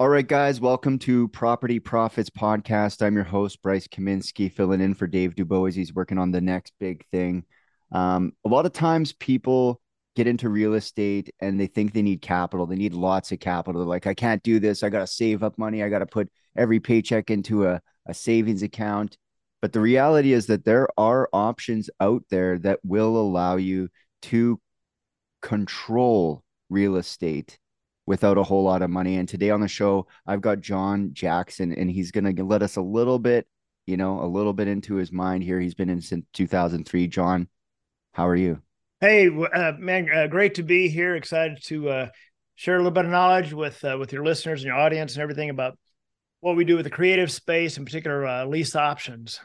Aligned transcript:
All 0.00 0.08
right, 0.08 0.26
guys, 0.26 0.60
welcome 0.60 0.98
to 1.00 1.28
Property 1.28 1.78
Profits 1.78 2.28
Podcast. 2.28 3.00
I'm 3.00 3.14
your 3.14 3.22
host, 3.22 3.62
Bryce 3.62 3.86
Kaminsky, 3.86 4.50
filling 4.52 4.80
in 4.80 4.92
for 4.92 5.06
Dave 5.06 5.36
Dubeau. 5.36 5.72
He's 5.72 5.94
working 5.94 6.18
on 6.18 6.32
the 6.32 6.40
next 6.40 6.72
big 6.80 7.06
thing. 7.12 7.44
Um, 7.92 8.32
a 8.44 8.48
lot 8.48 8.66
of 8.66 8.72
times 8.72 9.12
people 9.12 9.80
get 10.16 10.26
into 10.26 10.48
real 10.48 10.74
estate 10.74 11.32
and 11.38 11.60
they 11.60 11.68
think 11.68 11.92
they 11.92 12.02
need 12.02 12.22
capital. 12.22 12.66
They 12.66 12.74
need 12.74 12.92
lots 12.92 13.30
of 13.30 13.38
capital. 13.38 13.82
They're 13.82 13.88
like, 13.88 14.08
I 14.08 14.14
can't 14.14 14.42
do 14.42 14.58
this. 14.58 14.82
I 14.82 14.88
got 14.88 14.98
to 14.98 15.06
save 15.06 15.44
up 15.44 15.58
money. 15.58 15.80
I 15.80 15.88
got 15.88 16.00
to 16.00 16.06
put 16.06 16.28
every 16.56 16.80
paycheck 16.80 17.30
into 17.30 17.68
a, 17.68 17.80
a 18.04 18.14
savings 18.14 18.64
account. 18.64 19.16
But 19.62 19.72
the 19.72 19.80
reality 19.80 20.32
is 20.32 20.46
that 20.46 20.64
there 20.64 20.88
are 20.98 21.28
options 21.32 21.88
out 22.00 22.24
there 22.30 22.58
that 22.58 22.80
will 22.82 23.16
allow 23.16 23.58
you 23.58 23.90
to 24.22 24.60
control 25.40 26.42
real 26.68 26.96
estate 26.96 27.60
without 28.06 28.38
a 28.38 28.42
whole 28.42 28.64
lot 28.64 28.82
of 28.82 28.90
money. 28.90 29.16
And 29.16 29.28
today 29.28 29.50
on 29.50 29.60
the 29.60 29.68
show, 29.68 30.06
I've 30.26 30.40
got 30.40 30.60
John 30.60 31.10
Jackson, 31.12 31.72
and 31.72 31.90
he's 31.90 32.10
going 32.10 32.36
to 32.36 32.44
let 32.44 32.62
us 32.62 32.76
a 32.76 32.82
little 32.82 33.18
bit, 33.18 33.46
you 33.86 33.96
know, 33.96 34.20
a 34.20 34.26
little 34.26 34.52
bit 34.52 34.68
into 34.68 34.96
his 34.96 35.12
mind 35.12 35.42
here. 35.42 35.60
He's 35.60 35.74
been 35.74 35.90
in 35.90 36.00
since 36.00 36.26
2003. 36.32 37.06
John, 37.08 37.48
how 38.12 38.28
are 38.28 38.36
you? 38.36 38.60
Hey, 39.00 39.28
uh, 39.28 39.72
man, 39.78 40.08
uh, 40.14 40.26
great 40.26 40.54
to 40.54 40.62
be 40.62 40.88
here. 40.88 41.16
Excited 41.16 41.62
to 41.64 41.88
uh, 41.88 42.08
share 42.54 42.76
a 42.76 42.78
little 42.78 42.90
bit 42.90 43.04
of 43.04 43.10
knowledge 43.10 43.52
with 43.52 43.84
uh, 43.84 43.96
with 43.98 44.12
your 44.12 44.24
listeners 44.24 44.60
and 44.60 44.68
your 44.68 44.76
audience 44.76 45.14
and 45.14 45.22
everything 45.22 45.50
about 45.50 45.78
what 46.40 46.56
we 46.56 46.64
do 46.64 46.76
with 46.76 46.84
the 46.84 46.90
creative 46.90 47.32
space, 47.32 47.76
in 47.76 47.84
particular, 47.84 48.26
uh, 48.26 48.44
lease 48.44 48.76
options. 48.76 49.40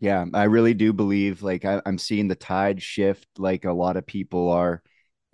Yeah, 0.00 0.24
I 0.34 0.44
really 0.44 0.74
do 0.74 0.92
believe 0.92 1.42
like 1.42 1.64
I, 1.64 1.80
I'm 1.86 1.98
seeing 1.98 2.28
the 2.28 2.34
tide 2.34 2.82
shift, 2.82 3.26
like 3.38 3.64
a 3.64 3.72
lot 3.72 3.96
of 3.96 4.06
people 4.06 4.50
are 4.50 4.82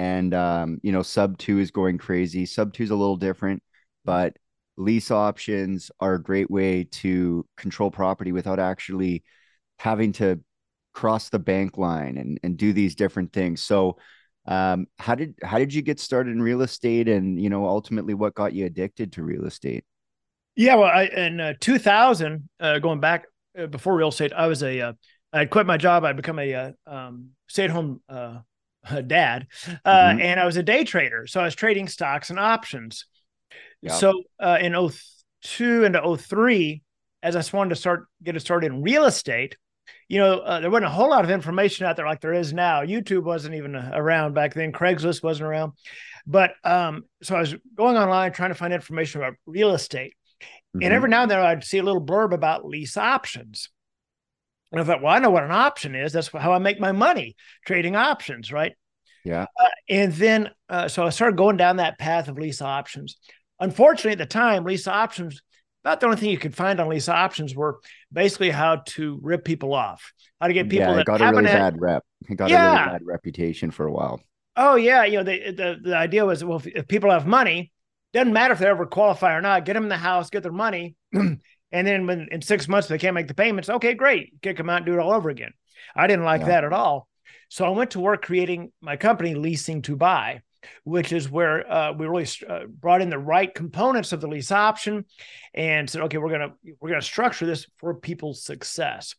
and 0.00 0.34
um, 0.34 0.80
you 0.82 0.90
know 0.90 1.02
sub 1.02 1.38
two 1.38 1.60
is 1.60 1.70
going 1.70 1.98
crazy. 1.98 2.45
Sub 2.45 2.72
two 2.72 2.82
is 2.82 2.90
a 2.90 2.96
little 2.96 3.16
different 3.16 3.62
but 4.04 4.36
lease 4.76 5.10
options 5.10 5.90
are 6.00 6.14
a 6.14 6.23
great 6.23 6.51
way 6.51 6.84
to 6.84 7.46
control 7.57 7.90
property 7.90 8.32
without 8.32 8.59
actually 8.59 9.23
having 9.79 10.12
to 10.12 10.40
cross 10.92 11.29
the 11.29 11.38
bank 11.38 11.76
line 11.79 12.16
and, 12.16 12.40
and 12.42 12.57
do 12.57 12.73
these 12.73 12.95
different 12.95 13.32
things. 13.32 13.62
So 13.62 13.98
um, 14.46 14.87
how 14.98 15.15
did 15.15 15.34
how 15.42 15.59
did 15.59 15.73
you 15.74 15.82
get 15.82 16.01
started 16.01 16.30
in 16.30 16.42
real 16.42 16.62
estate 16.62 17.09
and 17.09 17.40
you 17.40 17.51
know 17.51 17.66
ultimately 17.66 18.14
what 18.14 18.35
got 18.35 18.54
you 18.54 18.66
addicted 18.66 19.12
to 19.12 19.23
real 19.23 19.45
estate? 19.45 19.85
Yeah 20.57 20.76
well 20.76 20.90
I, 20.90 21.04
in 21.04 21.40
uh, 21.40 21.54
2000 21.60 22.48
uh, 22.59 22.79
going 22.79 23.01
back 23.01 23.26
uh, 23.59 23.66
before 23.66 23.95
real 23.95 24.09
estate 24.09 24.32
i 24.32 24.46
was 24.46 24.62
a 24.62 24.80
uh, 24.80 24.92
i 25.32 25.45
quit 25.45 25.66
my 25.66 25.76
job. 25.76 26.04
I 26.04 26.12
become 26.12 26.38
a 26.38 26.54
uh, 26.54 26.73
um, 26.87 27.30
stay-at-home 27.48 28.01
uh, 28.09 28.38
dad, 29.06 29.46
uh, 29.84 29.90
mm-hmm. 29.90 30.20
and 30.20 30.40
I 30.40 30.46
was 30.46 30.56
a 30.56 30.62
day 30.62 30.84
trader. 30.84 31.26
So 31.26 31.40
I 31.40 31.45
was 31.45 31.54
trading 31.54 31.88
stocks 31.88 32.30
and 32.30 32.38
options. 32.38 33.06
Yep. 33.82 33.92
So 33.95 34.23
uh, 34.38 34.59
in 34.60 34.73
02 35.42 35.84
and 35.84 36.20
03, 36.20 36.82
as 37.23 37.36
I 37.36 37.56
wanted 37.56 37.70
to 37.70 37.76
start 37.76 38.06
get 38.23 38.36
it 38.36 38.40
started 38.40 38.73
in 38.73 38.82
real 38.82 39.04
estate, 39.04 39.56
you 40.08 40.18
know, 40.18 40.40
uh, 40.40 40.60
there 40.60 40.70
wasn't 40.70 40.86
a 40.86 40.90
whole 40.90 41.10
lot 41.10 41.24
of 41.24 41.30
information 41.30 41.86
out 41.86 41.96
there 41.96 42.06
like 42.06 42.20
there 42.20 42.34
is 42.34 42.52
now. 42.52 42.82
YouTube 42.82 43.23
wasn't 43.23 43.54
even 43.54 43.76
around 43.76 44.34
back 44.34 44.54
then. 44.54 44.73
Craigslist 44.73 45.23
wasn't 45.23 45.48
around. 45.48 45.73
But 46.26 46.52
um, 46.64 47.04
so 47.23 47.36
I 47.36 47.40
was 47.40 47.54
going 47.74 47.96
online 47.96 48.32
trying 48.32 48.51
to 48.51 48.54
find 48.54 48.73
information 48.73 49.20
about 49.20 49.34
real 49.46 49.73
estate. 49.73 50.14
Mm-hmm. 50.76 50.84
And 50.84 50.95
every 50.95 51.08
now 51.08 51.23
and 51.23 51.30
then 51.30 51.40
I'd 51.40 51.64
see 51.64 51.78
a 51.78 51.82
little 51.82 52.04
blurb 52.04 52.32
about 52.32 52.64
lease 52.64 52.96
options. 52.96 53.68
And 54.73 54.80
I 54.80 54.85
thought, 54.85 55.02
well, 55.02 55.15
I 55.15 55.18
know 55.18 55.30
what 55.30 55.45
an 55.45 55.51
option 55.51 55.95
is. 55.95 56.13
That's 56.13 56.29
how 56.29 56.52
I 56.52 56.59
make 56.59 56.79
my 56.79 56.93
money 56.93 57.37
trading 57.66 57.96
options, 57.96 58.52
right? 58.52 58.73
Yeah. 59.24 59.46
Uh, 59.59 59.68
and 59.88 60.13
then, 60.13 60.51
uh, 60.68 60.88
so 60.88 61.04
I 61.04 61.10
started 61.10 61.37
going 61.37 61.57
down 61.57 61.76
that 61.76 61.99
path 61.99 62.29
of 62.29 62.38
lease 62.38 62.63
options. 62.63 63.16
Unfortunately, 63.59 64.12
at 64.12 64.19
the 64.19 64.26
time, 64.26 64.65
lease 64.65 64.87
options, 64.87 65.43
about 65.84 66.00
the 66.00 66.06
only 66.06 66.19
thing 66.19 66.31
you 66.31 66.38
could 66.38 66.54
find 66.54 66.78
on 66.78 66.88
lease 66.88 67.09
options 67.09 67.54
were 67.54 67.81
basically 68.12 68.50
how 68.50 68.76
to 68.76 69.19
rip 69.22 69.44
people 69.44 69.75
off, 69.75 70.12
how 70.41 70.47
to 70.47 70.53
get 70.53 70.69
people 70.69 70.88
yeah, 70.88 70.94
that 70.94 71.06
got 71.06 71.20
a 71.20 71.31
really 71.31 71.48
had, 71.48 71.75
bad 71.75 71.81
rep. 71.81 72.04
It 72.28 72.37
got 72.37 72.50
yeah. 72.50 72.72
a 72.72 72.76
really 72.76 72.92
bad 72.92 73.06
reputation 73.06 73.70
for 73.70 73.87
a 73.87 73.92
while. 73.92 74.20
Oh 74.56 74.76
yeah, 74.76 75.04
you 75.04 75.19
know 75.19 75.25
the 75.25 75.52
the, 75.52 75.76
the 75.82 75.97
idea 75.97 76.25
was 76.25 76.44
well, 76.44 76.58
if, 76.58 76.66
if 76.66 76.88
people 76.88 77.10
have 77.10 77.26
money, 77.26 77.72
doesn't 78.12 78.32
matter 78.32 78.52
if 78.52 78.58
they 78.58 78.66
ever 78.66 78.84
qualify 78.84 79.34
or 79.34 79.41
not. 79.41 79.64
Get 79.64 79.75
them 79.75 79.84
in 79.84 79.88
the 79.88 79.97
house, 79.97 80.28
get 80.28 80.42
their 80.42 80.52
money, 80.52 80.97
And 81.72 81.86
then 81.86 82.06
when 82.06 82.28
in 82.31 82.42
six 82.42 82.69
months 82.69 82.88
they 82.88 82.98
can't 82.98 83.14
make 83.14 83.28
the 83.28 83.34
payments, 83.34 83.69
okay, 83.69 83.94
great, 83.94 84.41
kick 84.42 84.56
them 84.56 84.70
out 84.70 84.78
and 84.78 84.86
do 84.86 84.94
it 84.94 84.98
all 84.98 85.12
over 85.12 85.31
again. 85.31 85.53
I 85.94 86.06
didn't 86.06 86.25
like 86.25 86.42
yeah. 86.42 86.48
that 86.48 86.64
at 86.64 86.72
all. 86.72 87.08
So 87.48 87.64
I 87.64 87.70
went 87.70 87.92
to 87.92 88.00
work 88.00 88.22
creating 88.22 88.72
my 88.81 88.97
company, 88.97 89.34
Leasing 89.34 89.82
to 89.82 89.97
Buy, 89.97 90.42
which 90.84 91.12
is 91.12 91.31
where 91.31 91.70
uh, 91.70 91.92
we 91.92 92.06
really 92.06 92.28
uh, 92.48 92.60
brought 92.69 93.03
in 93.03 93.10
the 93.10 93.19
right 93.19 93.53
components 93.53 94.12
of 94.12 94.20
the 94.20 94.28
lease 94.28 94.53
option, 94.53 95.04
and 95.54 95.88
said, 95.88 96.03
okay, 96.03 96.19
we're 96.19 96.31
gonna 96.31 96.53
we're 96.81 96.91
gonna 96.91 97.03
structure 97.03 97.47
this 97.47 97.66
for 97.78 97.94
people's 97.94 98.44
success. 98.44 99.14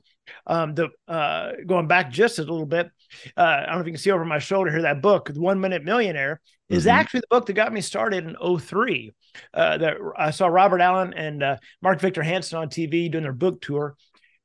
Um, 0.47 0.75
the 0.75 0.89
uh, 1.07 1.51
going 1.65 1.87
back 1.87 2.11
just 2.11 2.39
a 2.39 2.43
little 2.43 2.65
bit, 2.65 2.89
uh, 3.35 3.41
I 3.41 3.65
don't 3.65 3.75
know 3.75 3.81
if 3.81 3.87
you 3.87 3.93
can 3.93 4.01
see 4.01 4.11
over 4.11 4.23
my 4.23 4.39
shoulder 4.39 4.71
here 4.71 4.83
that 4.83 5.01
book, 5.01 5.33
The 5.33 5.41
One 5.41 5.59
Minute 5.59 5.83
Millionaire, 5.83 6.35
mm-hmm. 6.69 6.77
is 6.77 6.87
actually 6.87 7.21
the 7.21 7.35
book 7.35 7.47
that 7.47 7.53
got 7.53 7.73
me 7.73 7.81
started 7.81 8.25
in 8.25 8.59
03. 8.59 9.11
Uh, 9.53 9.77
that 9.77 9.97
I 10.17 10.31
saw 10.31 10.47
Robert 10.47 10.81
Allen 10.81 11.13
and 11.13 11.43
uh, 11.43 11.57
Mark 11.81 11.99
Victor 11.99 12.23
Hansen 12.23 12.59
on 12.59 12.69
TV 12.69 13.11
doing 13.11 13.23
their 13.23 13.33
book 13.33 13.61
tour, 13.61 13.95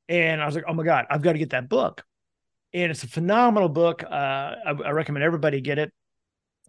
and 0.09 0.41
I 0.41 0.45
was 0.45 0.55
like, 0.55 0.65
oh 0.67 0.73
my 0.73 0.83
god, 0.83 1.05
I've 1.09 1.21
got 1.21 1.33
to 1.33 1.39
get 1.39 1.51
that 1.51 1.69
book. 1.69 2.03
And 2.73 2.91
it's 2.91 3.03
a 3.03 3.07
phenomenal 3.07 3.69
book. 3.69 4.03
Uh, 4.03 4.07
I, 4.07 4.75
I 4.85 4.91
recommend 4.91 5.23
everybody 5.23 5.61
get 5.61 5.79
it. 5.79 5.91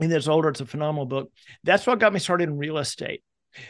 And 0.00 0.12
it's 0.12 0.28
older, 0.28 0.48
it's 0.48 0.60
a 0.60 0.66
phenomenal 0.66 1.06
book. 1.06 1.32
That's 1.64 1.86
what 1.86 1.98
got 1.98 2.12
me 2.12 2.20
started 2.20 2.48
in 2.48 2.56
real 2.56 2.78
estate. 2.78 3.22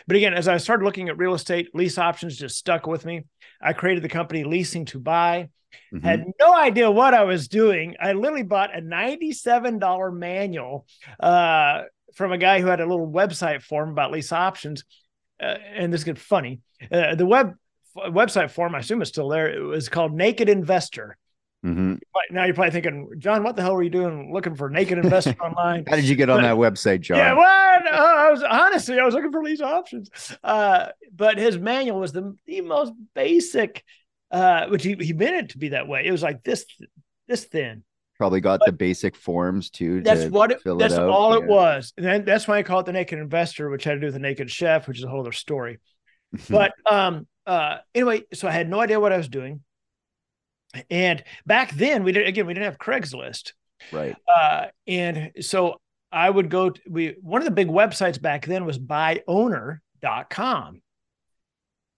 But 0.07 0.17
again, 0.17 0.35
as 0.35 0.49
I 0.49 0.59
started 0.59 0.85
looking 0.85 1.09
at 1.09 1.17
real 1.17 1.35
estate, 1.35 1.75
lease 1.75 1.99
options 1.99 2.37
just 2.37 2.57
stuck 2.57 2.87
with 2.87 3.07
me. 3.07 3.25
I 3.61 3.73
created 3.73 4.05
the 4.05 4.09
company 4.09 4.45
Leasing 4.45 4.85
to 4.87 4.99
Buy. 4.99 5.49
Mm-hmm. 5.93 6.07
Had 6.07 6.25
no 6.41 6.55
idea 6.55 6.91
what 6.91 7.15
I 7.15 7.25
was 7.25 7.49
doing. 7.49 7.97
I 8.01 8.13
literally 8.13 8.43
bought 8.43 8.77
a 8.77 8.81
$97 8.81 10.17
manual 10.17 10.87
uh, 11.21 11.83
from 12.19 12.33
a 12.33 12.39
guy 12.39 12.61
who 12.61 12.67
had 12.67 12.81
a 12.81 12.87
little 12.87 13.09
website 13.09 13.63
form 13.63 13.91
about 13.91 14.11
lease 14.11 14.33
options. 14.33 14.85
Uh, 15.41 15.55
and 15.75 15.93
this 15.93 16.03
gets 16.03 16.21
funny. 16.21 16.61
Uh, 16.93 17.15
the 17.15 17.25
web 17.25 17.55
website 17.97 18.51
form, 18.51 18.75
I 18.75 18.81
assume 18.81 19.01
is 19.01 19.09
still 19.09 19.29
there. 19.29 19.49
It 19.49 19.63
was 19.63 19.89
called 19.89 20.13
Naked 20.13 20.49
Investor. 20.49 21.17
Mm-hmm. 21.65 21.95
Now 22.31 22.45
you're 22.45 22.55
probably 22.55 22.73
thinking, 22.73 23.09
John, 23.19 23.43
what 23.43 23.57
the 23.57 23.63
hell 23.63 23.75
were 23.75 23.83
you 23.83 23.91
doing 23.91 24.33
looking 24.33 24.55
for 24.55 24.69
naked 24.69 24.99
investor 24.99 25.35
online? 25.43 25.85
How 25.89 25.97
did 25.97 26.05
you 26.05 26.15
get 26.15 26.29
on 26.29 26.39
but, 26.39 26.43
that 26.43 26.57
website, 26.57 27.01
John? 27.01 27.19
Yeah, 27.19 27.35
well, 27.35 27.81
uh, 27.93 28.27
I 28.27 28.31
was 28.31 28.43
honestly, 28.43 28.99
I 28.99 29.05
was 29.05 29.15
looking 29.15 29.33
for 29.33 29.43
lease 29.43 29.61
options. 29.61 30.11
Uh, 30.43 30.89
but 31.13 31.39
his 31.39 31.59
manual 31.59 32.01
was 32.01 32.13
the, 32.13 32.37
the 32.47 32.61
most 32.61 32.93
basic, 33.15 33.83
uh, 34.31 34.67
which 34.67 34.85
he, 34.85 34.95
he 35.01 35.13
meant 35.13 35.37
it 35.37 35.49
to 35.51 35.59
be 35.59 35.71
that 35.71 35.89
way. 35.89 36.03
It 36.05 36.13
was 36.13 36.23
like 36.23 36.45
this, 36.45 36.65
this 37.27 37.45
thin. 37.45 37.83
Probably 38.19 38.41
got 38.41 38.61
but 38.61 38.67
the 38.67 38.73
basic 38.73 39.15
forms 39.15 39.71
too. 39.71 40.03
That's 40.03 40.25
to 40.25 40.31
what 40.31 40.51
it, 40.51 40.61
that's 40.65 40.95
it 40.95 41.01
all 41.01 41.37
yeah. 41.37 41.45
it 41.45 41.49
was. 41.49 41.93
And 41.97 42.05
then 42.05 42.25
that's 42.25 42.49
why 42.49 42.59
I 42.59 42.63
call 42.63 42.81
it 42.81 42.87
the 42.87 42.93
naked 42.93 43.19
investor, 43.19 43.71
which 43.71 43.85
had 43.85 43.95
to 43.95 44.01
do 44.01 44.07
with 44.07 44.15
the 44.15 44.21
naked 44.21 44.51
chef, 44.51 44.89
which 44.89 44.99
is 44.99 45.05
a 45.05 45.09
whole 45.09 45.21
other 45.21 45.33
story. 45.33 45.79
but 46.51 46.73
um, 46.91 47.27
uh, 47.47 47.79
anyway, 47.95 48.25
so 48.35 48.49
I 48.49 48.51
had 48.51 48.69
no 48.69 48.81
idea 48.81 48.99
what 48.99 49.13
I 49.13 49.17
was 49.17 49.29
doing 49.29 49.61
and 50.91 51.23
back 51.47 51.73
then, 51.73 52.05
we 52.05 52.13
did 52.13 52.27
again, 52.27 52.47
we 52.47 52.55
didn't 52.55 52.67
have 52.67 52.79
Craigslist. 52.79 53.53
Right. 53.93 54.17
Uh, 54.29 54.67
and 54.87 55.33
so 55.41 55.81
I 56.11 56.29
would 56.29 56.51
go 56.51 56.71
to 56.71 56.81
we 56.89 57.17
one 57.21 57.41
of 57.41 57.45
the 57.45 57.53
big 57.53 57.69
websites 57.69 58.21
back 58.21 58.47
then 58.47 58.65
was 58.65 58.79
byowner.com. 58.79 60.83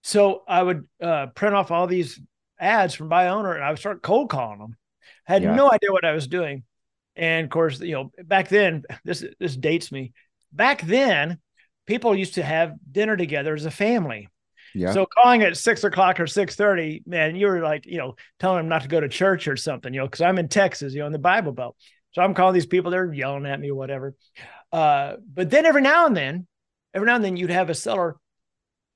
So 0.03 0.43
I 0.47 0.63
would 0.63 0.87
uh, 1.01 1.27
print 1.27 1.55
off 1.55 1.71
all 1.71 1.87
these 1.87 2.19
ads 2.59 2.95
from 2.95 3.09
buy 3.09 3.27
owner 3.27 3.53
and 3.53 3.63
I 3.63 3.69
would 3.69 3.79
start 3.79 4.01
cold 4.01 4.29
calling 4.29 4.59
them. 4.59 4.75
Had 5.25 5.43
yeah. 5.43 5.55
no 5.55 5.71
idea 5.71 5.91
what 5.91 6.05
I 6.05 6.13
was 6.13 6.27
doing. 6.27 6.63
And 7.15 7.45
of 7.45 7.49
course, 7.49 7.79
you 7.79 7.93
know, 7.93 8.11
back 8.23 8.47
then, 8.47 8.83
this 9.03 9.23
this 9.39 9.55
dates 9.55 9.91
me. 9.91 10.13
Back 10.51 10.81
then, 10.81 11.39
people 11.85 12.15
used 12.15 12.35
to 12.35 12.43
have 12.43 12.73
dinner 12.89 13.17
together 13.17 13.53
as 13.53 13.65
a 13.65 13.71
family. 13.71 14.29
Yeah. 14.73 14.93
So 14.93 15.05
calling 15.05 15.41
at 15.43 15.57
six 15.57 15.83
o'clock 15.83 16.19
or 16.19 16.27
six 16.27 16.55
thirty, 16.55 17.03
man, 17.05 17.35
you 17.35 17.47
were 17.47 17.61
like, 17.61 17.85
you 17.85 17.97
know, 17.97 18.15
telling 18.39 18.59
them 18.59 18.69
not 18.69 18.83
to 18.83 18.87
go 18.87 19.01
to 19.01 19.09
church 19.09 19.47
or 19.47 19.57
something, 19.57 19.93
you 19.93 19.99
know, 19.99 20.07
because 20.07 20.21
I'm 20.21 20.37
in 20.37 20.47
Texas, 20.47 20.93
you 20.93 21.01
know, 21.01 21.07
in 21.07 21.11
the 21.11 21.19
Bible 21.19 21.51
Belt. 21.51 21.75
So 22.13 22.21
I'm 22.21 22.33
calling 22.33 22.53
these 22.53 22.65
people, 22.65 22.91
they're 22.91 23.11
yelling 23.13 23.45
at 23.45 23.59
me 23.59 23.69
or 23.69 23.75
whatever. 23.75 24.15
Uh, 24.71 25.15
but 25.33 25.49
then 25.49 25.65
every 25.65 25.81
now 25.81 26.07
and 26.07 26.15
then, 26.15 26.47
every 26.93 27.05
now 27.05 27.15
and 27.15 27.23
then, 27.23 27.37
you'd 27.37 27.49
have 27.49 27.69
a 27.69 27.75
seller 27.75 28.15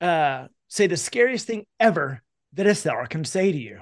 uh, 0.00 0.46
say 0.68 0.86
the 0.86 0.96
scariest 0.96 1.46
thing 1.46 1.66
ever 1.78 2.22
that 2.54 2.66
a 2.66 2.74
seller 2.74 3.06
can 3.06 3.24
say 3.24 3.52
to 3.52 3.58
you. 3.58 3.80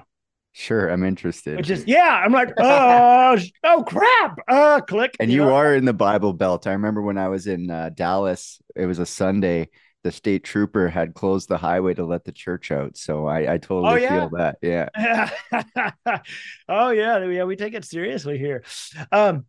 Sure, 0.57 0.87
I'm 0.87 1.03
interested. 1.03 1.57
Which 1.57 1.69
is 1.69 1.83
yeah, 1.85 2.21
I'm 2.23 2.31
like, 2.31 2.53
oh, 2.57 3.37
oh 3.65 3.83
crap, 3.83 4.39
uh, 4.47 4.79
click. 4.79 5.17
And 5.19 5.29
you, 5.29 5.41
you 5.41 5.49
know? 5.49 5.53
are 5.53 5.75
in 5.75 5.83
the 5.83 5.93
Bible 5.93 6.31
Belt. 6.31 6.65
I 6.65 6.71
remember 6.71 7.01
when 7.01 7.17
I 7.17 7.27
was 7.27 7.45
in 7.45 7.69
uh, 7.69 7.89
Dallas. 7.93 8.61
It 8.73 8.85
was 8.85 8.99
a 8.99 9.05
Sunday, 9.05 9.67
the 10.05 10.13
state 10.13 10.45
trooper 10.45 10.87
had 10.87 11.13
closed 11.13 11.49
the 11.49 11.57
highway 11.57 11.93
to 11.95 12.05
let 12.05 12.23
the 12.23 12.31
church 12.31 12.71
out. 12.71 12.95
So 12.95 13.25
I, 13.25 13.55
I 13.55 13.57
totally 13.57 13.91
oh, 13.91 13.95
yeah. 13.95 14.19
feel 14.19 14.29
that. 14.37 14.57
Yeah. 14.61 16.21
oh 16.69 16.91
yeah. 16.91 17.25
Yeah. 17.25 17.43
We 17.43 17.57
take 17.57 17.73
it 17.73 17.83
seriously 17.83 18.37
here. 18.37 18.63
Um, 19.11 19.45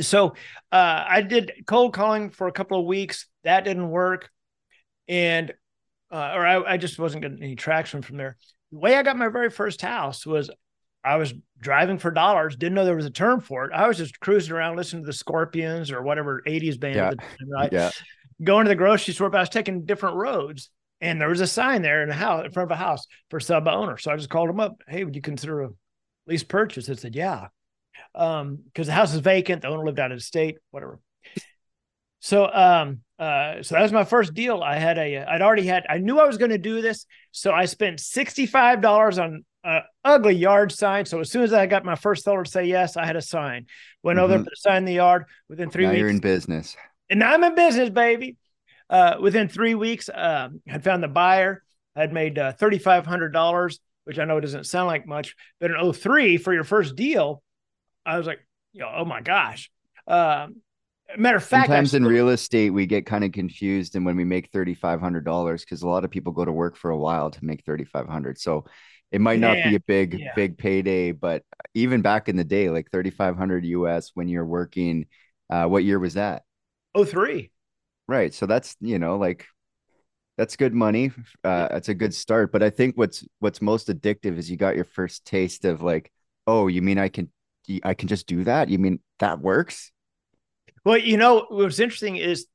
so 0.00 0.34
uh, 0.70 1.04
I 1.08 1.22
did 1.22 1.52
cold 1.66 1.94
calling 1.94 2.28
for 2.28 2.46
a 2.46 2.52
couple 2.52 2.78
of 2.78 2.84
weeks. 2.84 3.26
That 3.44 3.64
didn't 3.64 3.88
work. 3.88 4.28
and 5.08 5.54
uh, 6.10 6.32
or 6.34 6.46
I, 6.46 6.72
I 6.72 6.76
just 6.76 6.98
wasn't 6.98 7.22
getting 7.22 7.42
any 7.42 7.56
traction 7.56 8.02
from 8.02 8.18
there. 8.18 8.36
The 8.74 8.80
way 8.80 8.96
I 8.96 9.04
got 9.04 9.16
my 9.16 9.28
very 9.28 9.50
first 9.50 9.80
house 9.80 10.26
was 10.26 10.50
I 11.04 11.14
was 11.16 11.32
driving 11.60 11.98
for 11.98 12.10
dollars, 12.10 12.56
didn't 12.56 12.74
know 12.74 12.84
there 12.84 12.96
was 12.96 13.06
a 13.06 13.10
term 13.10 13.40
for 13.40 13.66
it. 13.66 13.72
I 13.72 13.86
was 13.86 13.96
just 13.96 14.18
cruising 14.18 14.52
around 14.52 14.74
listening 14.76 15.04
to 15.04 15.06
the 15.06 15.12
Scorpions 15.12 15.92
or 15.92 16.02
whatever 16.02 16.42
80s 16.44 16.76
band 16.76 16.96
Yeah. 16.96 17.10
time, 17.10 17.18
right? 17.48 17.72
Yeah. 17.72 17.90
Going 18.42 18.64
to 18.64 18.68
the 18.68 18.74
grocery 18.74 19.14
store, 19.14 19.30
but 19.30 19.38
I 19.38 19.42
was 19.42 19.48
taking 19.48 19.84
different 19.84 20.16
roads. 20.16 20.70
And 21.00 21.20
there 21.20 21.28
was 21.28 21.40
a 21.40 21.46
sign 21.46 21.82
there 21.82 22.02
in 22.02 22.10
a 22.10 22.14
house 22.14 22.46
in 22.46 22.50
front 22.50 22.68
of 22.72 22.74
a 22.76 22.82
house 22.82 23.06
for 23.30 23.38
sub 23.38 23.68
owner. 23.68 23.96
So 23.96 24.10
I 24.10 24.16
just 24.16 24.28
called 24.28 24.48
them 24.48 24.58
up. 24.58 24.82
Hey, 24.88 25.04
would 25.04 25.14
you 25.14 25.22
consider 25.22 25.62
a 25.62 25.68
lease 26.26 26.42
purchase? 26.42 26.86
They 26.86 26.96
said, 26.96 27.14
yeah. 27.14 27.48
Um, 28.12 28.56
because 28.64 28.88
the 28.88 28.92
house 28.92 29.14
is 29.14 29.20
vacant, 29.20 29.62
the 29.62 29.68
owner 29.68 29.84
lived 29.84 30.00
out 30.00 30.10
of 30.10 30.20
state, 30.20 30.56
whatever. 30.72 30.98
So 32.18 32.50
um 32.52 33.03
uh 33.18 33.62
so 33.62 33.74
that 33.74 33.82
was 33.82 33.92
my 33.92 34.04
first 34.04 34.34
deal. 34.34 34.62
I 34.62 34.76
had 34.76 34.98
a 34.98 35.18
I'd 35.18 35.42
already 35.42 35.66
had 35.66 35.84
I 35.88 35.98
knew 35.98 36.18
I 36.18 36.26
was 36.26 36.36
going 36.38 36.50
to 36.50 36.58
do 36.58 36.82
this. 36.82 37.06
So 37.32 37.52
I 37.52 37.64
spent 37.66 37.98
$65 38.00 39.22
on 39.22 39.44
a 39.64 39.80
ugly 40.04 40.34
yard 40.34 40.72
sign. 40.72 41.06
So 41.06 41.20
as 41.20 41.30
soon 41.30 41.42
as 41.42 41.52
I 41.52 41.66
got 41.66 41.84
my 41.84 41.94
first 41.94 42.24
seller 42.24 42.44
to 42.44 42.50
say 42.50 42.64
yes, 42.66 42.96
I 42.96 43.06
had 43.06 43.16
a 43.16 43.22
sign. 43.22 43.66
Went 44.02 44.18
over, 44.18 44.34
Mhm. 44.38 44.44
put 44.44 44.52
a 44.52 44.56
sign 44.56 44.84
the 44.84 44.92
yard 44.94 45.24
within 45.48 45.70
three 45.70 45.84
now 45.84 45.90
weeks 45.90 46.00
you're 46.00 46.08
in 46.10 46.18
business. 46.18 46.76
and 47.08 47.22
I'm 47.22 47.42
in 47.44 47.54
business, 47.54 47.88
baby. 47.90 48.36
Uh, 48.90 49.16
within 49.20 49.48
three 49.48 49.74
weeks, 49.74 50.10
um, 50.12 50.60
had 50.66 50.84
found 50.84 51.02
the 51.02 51.08
buyer. 51.08 51.62
Had 51.96 52.12
made 52.12 52.38
uh, 52.38 52.52
thirty 52.52 52.78
five 52.78 53.06
hundred 53.06 53.32
dollars, 53.32 53.78
which 54.04 54.18
I 54.18 54.24
know 54.24 54.40
doesn't 54.40 54.64
sound 54.66 54.88
like 54.88 55.06
much, 55.06 55.36
but 55.60 55.70
in 55.70 55.92
03 55.92 56.36
for 56.38 56.52
your 56.52 56.64
first 56.64 56.96
deal, 56.96 57.40
I 58.04 58.18
was 58.18 58.26
like, 58.26 58.40
know, 58.74 58.90
oh 58.92 59.04
my 59.04 59.20
gosh. 59.20 59.70
Um, 60.08 60.56
matter 61.16 61.36
of 61.36 61.44
fact, 61.44 61.68
Sometimes 61.68 61.94
in 61.94 62.04
real 62.04 62.30
estate, 62.30 62.70
we 62.70 62.86
get 62.86 63.06
kind 63.06 63.24
of 63.24 63.32
confused, 63.32 63.96
and 63.96 64.04
when 64.04 64.16
we 64.16 64.24
make 64.24 64.50
thirty 64.50 64.74
five 64.74 65.00
hundred 65.00 65.24
dollars, 65.24 65.64
because 65.64 65.82
a 65.82 65.88
lot 65.88 66.04
of 66.04 66.10
people 66.10 66.32
go 66.32 66.44
to 66.44 66.52
work 66.52 66.76
for 66.76 66.90
a 66.90 66.98
while 66.98 67.30
to 67.30 67.44
make 67.44 67.64
thirty 67.64 67.84
five 67.84 68.08
hundred. 68.08 68.38
So 68.38 68.64
it 69.12 69.20
might 69.20 69.38
not 69.38 69.56
be 69.62 69.76
a 69.76 69.80
big 69.80 70.18
yeah. 70.18 70.32
big 70.34 70.58
payday, 70.58 71.12
but 71.12 71.44
even 71.74 72.02
back 72.02 72.28
in 72.28 72.36
the 72.36 72.44
day, 72.44 72.70
like 72.70 72.90
thirty 72.90 73.10
five 73.10 73.36
hundred 73.36 73.64
US 73.64 74.10
when 74.14 74.28
you're 74.28 74.46
working, 74.46 75.06
uh, 75.50 75.66
what 75.66 75.84
year 75.84 75.98
was 75.98 76.14
that? 76.14 76.42
03. 76.96 77.50
Right. 78.06 78.34
So 78.34 78.46
that's 78.46 78.76
you 78.80 78.98
know 78.98 79.16
like 79.16 79.46
that's 80.36 80.56
good 80.56 80.74
money. 80.74 81.12
Uh, 81.42 81.68
it's 81.72 81.88
a 81.88 81.94
good 81.94 82.14
start. 82.14 82.50
But 82.50 82.62
I 82.62 82.70
think 82.70 82.96
what's 82.96 83.24
what's 83.38 83.62
most 83.62 83.88
addictive 83.88 84.36
is 84.36 84.50
you 84.50 84.56
got 84.56 84.76
your 84.76 84.84
first 84.84 85.24
taste 85.24 85.64
of 85.64 85.82
like, 85.82 86.10
oh, 86.46 86.66
you 86.66 86.82
mean 86.82 86.98
I 86.98 87.08
can 87.08 87.30
I 87.82 87.94
can 87.94 88.08
just 88.08 88.26
do 88.26 88.44
that? 88.44 88.68
You 88.68 88.78
mean 88.78 89.00
that 89.20 89.40
works? 89.40 89.92
Well, 90.84 90.98
you 90.98 91.16
know, 91.16 91.34
what 91.36 91.50
was 91.50 91.80
interesting 91.80 92.16
is 92.16 92.46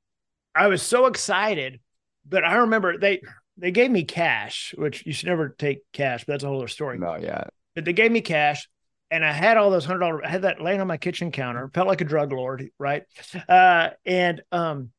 I 0.55 0.67
was 0.67 0.81
so 0.81 1.05
excited, 1.07 1.79
but 2.27 2.43
I 2.43 2.57
remember 2.57 2.97
they 2.97 3.21
they 3.57 3.71
gave 3.71 3.91
me 3.91 4.03
cash, 4.03 4.73
which 4.77 5.05
you 5.05 5.13
should 5.13 5.27
never 5.27 5.49
take 5.49 5.79
cash, 5.93 6.23
but 6.25 6.33
that's 6.33 6.43
a 6.43 6.47
whole 6.47 6.57
other 6.57 6.67
story. 6.67 6.97
No, 6.97 7.15
yeah. 7.15 7.45
but 7.75 7.85
they 7.85 7.93
gave 7.93 8.11
me 8.11 8.21
cash 8.21 8.67
and 9.11 9.25
I 9.25 9.31
had 9.31 9.57
all 9.57 9.71
those 9.71 9.85
hundred 9.85 9.99
dollars. 9.99 10.21
I 10.25 10.29
had 10.29 10.43
that 10.43 10.61
laying 10.61 10.81
on 10.81 10.87
my 10.87 10.97
kitchen 10.97 11.31
counter, 11.31 11.69
felt 11.73 11.87
like 11.87 12.01
a 12.01 12.05
drug 12.05 12.31
lord, 12.31 12.69
right? 12.77 13.03
Uh, 13.47 13.89
and 14.05 14.41
um, 14.51 14.91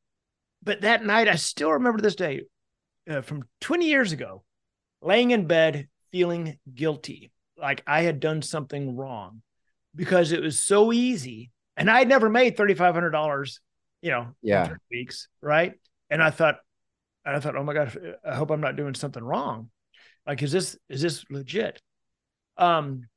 but 0.62 0.82
that 0.82 1.04
night 1.04 1.28
I 1.28 1.36
still 1.36 1.72
remember 1.72 2.00
this 2.00 2.16
day 2.16 2.42
uh, 3.08 3.22
from 3.22 3.44
20 3.60 3.86
years 3.86 4.12
ago, 4.12 4.42
laying 5.02 5.30
in 5.30 5.46
bed 5.46 5.88
feeling 6.10 6.58
guilty, 6.74 7.30
like 7.56 7.82
I 7.86 8.02
had 8.02 8.20
done 8.20 8.42
something 8.42 8.96
wrong 8.96 9.42
because 9.94 10.32
it 10.32 10.42
was 10.42 10.62
so 10.62 10.92
easy, 10.92 11.50
and 11.80 11.90
I 11.90 11.98
had 11.98 12.08
never 12.08 12.28
made 12.28 12.56
thirty 12.56 12.74
five 12.74 12.94
hundred 12.94 13.10
dollars, 13.10 13.60
you 14.02 14.10
know, 14.10 14.28
Yeah. 14.42 14.74
weeks, 14.90 15.28
right? 15.40 15.74
And 16.08 16.22
I 16.22 16.30
thought, 16.30 16.58
and 17.24 17.34
I 17.34 17.40
thought, 17.40 17.56
oh 17.56 17.64
my 17.64 17.74
god, 17.74 18.16
I 18.24 18.34
hope 18.34 18.50
I'm 18.50 18.60
not 18.60 18.76
doing 18.76 18.94
something 18.94 19.22
wrong. 19.22 19.70
Like, 20.26 20.42
is 20.42 20.52
this 20.52 20.76
is 20.88 21.02
this 21.02 21.24
legit? 21.30 21.80
Um, 22.56 23.08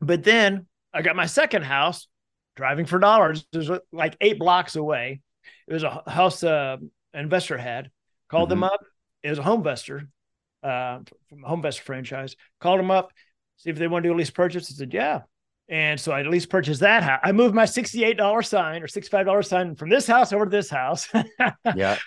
but 0.00 0.24
then 0.24 0.66
I 0.92 1.02
got 1.02 1.16
my 1.16 1.26
second 1.26 1.62
house 1.62 2.08
driving 2.56 2.86
for 2.86 2.98
dollars. 2.98 3.46
It 3.52 3.58
was 3.58 3.70
like 3.92 4.16
eight 4.20 4.38
blocks 4.38 4.76
away. 4.76 5.20
It 5.66 5.72
was 5.72 5.82
a 5.82 6.02
house 6.06 6.42
uh, 6.42 6.76
investor 7.12 7.58
had. 7.58 7.90
Called 8.28 8.48
them 8.48 8.64
up. 8.64 8.80
It 9.22 9.30
was 9.30 9.38
a 9.38 9.42
home 9.42 9.60
investor 9.60 10.08
uh, 10.62 11.00
from 11.28 11.44
a 11.44 11.48
home 11.48 11.58
investor 11.60 11.82
franchise. 11.84 12.36
Called 12.60 12.80
them 12.80 12.90
up, 12.90 13.12
see 13.58 13.70
if 13.70 13.76
they 13.76 13.86
want 13.86 14.02
to 14.02 14.08
do 14.08 14.14
a 14.14 14.16
lease 14.16 14.30
purchase. 14.30 14.70
I 14.70 14.74
said, 14.74 14.92
yeah. 14.94 15.22
And 15.68 15.98
so 15.98 16.12
I 16.12 16.20
at 16.20 16.26
least 16.26 16.50
purchased 16.50 16.80
that 16.80 17.02
house. 17.02 17.20
I 17.22 17.32
moved 17.32 17.54
my 17.54 17.64
$68 17.64 18.46
sign 18.46 18.82
or 18.82 18.86
$65 18.86 19.44
sign 19.46 19.74
from 19.76 19.88
this 19.88 20.06
house 20.06 20.32
over 20.32 20.44
to 20.44 20.50
this 20.50 20.70
house. 20.70 21.08
Yeah. 21.74 21.98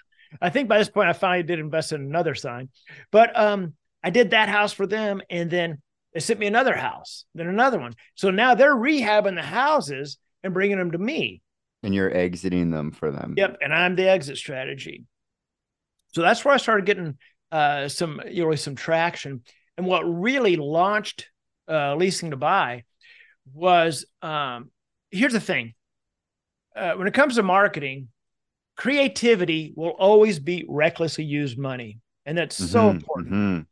I 0.42 0.50
think 0.50 0.68
by 0.68 0.78
this 0.78 0.90
point 0.90 1.10
I 1.10 1.14
finally 1.14 1.44
did 1.44 1.60
invest 1.60 1.94
in 1.94 2.02
another 2.02 2.36
sign. 2.36 2.70
But 3.12 3.38
um, 3.40 3.74
I 4.04 4.10
did 4.10 4.32
that 4.32 4.50
house 4.50 4.74
for 4.74 4.86
them, 4.86 5.22
and 5.30 5.50
then 5.50 5.82
they 6.14 6.20
sent 6.20 6.40
me 6.40 6.48
another 6.48 6.76
house, 6.76 7.26
then 7.34 7.48
another 7.48 7.80
one. 7.80 7.94
So 8.16 8.30
now 8.30 8.54
they're 8.54 8.76
rehabbing 8.76 9.36
the 9.36 9.42
houses 9.42 10.18
and 10.44 10.54
bringing 10.54 10.78
them 10.78 10.92
to 10.92 10.98
me. 10.98 11.42
And 11.84 11.96
you're 11.96 12.16
exiting 12.16 12.72
them 12.72 12.92
for 12.92 13.12
them. 13.12 13.36
Yep, 13.38 13.58
and 13.62 13.74
I'm 13.74 13.96
the 13.96 14.10
exit 14.10 14.38
strategy. 14.38 15.06
So 16.14 16.22
that's 16.22 16.44
where 16.44 16.54
I 16.54 16.58
started 16.58 16.86
getting 16.86 17.18
uh, 17.52 17.88
some, 17.88 18.22
you 18.30 18.46
know, 18.46 18.56
some 18.56 18.76
traction. 18.76 19.44
And 19.78 19.86
what 19.86 20.02
really 20.02 20.56
launched 20.56 21.30
uh, 21.70 21.96
leasing 21.96 22.32
to 22.32 22.38
buy 22.38 22.84
was 23.54 24.06
um, 24.22 24.72
here's 25.12 25.34
the 25.34 25.40
thing: 25.40 25.74
uh, 26.76 26.94
when 26.94 27.08
it 27.08 27.14
comes 27.14 27.36
to 27.36 27.44
marketing, 27.44 28.10
creativity 28.76 29.74
will 29.76 29.96
always 29.98 30.40
beat 30.40 30.66
recklessly 30.70 31.24
used 31.24 31.58
money, 31.58 32.00
and 32.26 32.38
that's 32.38 32.56
so 32.56 32.88
Mhm, 32.88 32.92
important 32.92 33.34
mhm. 33.34 33.66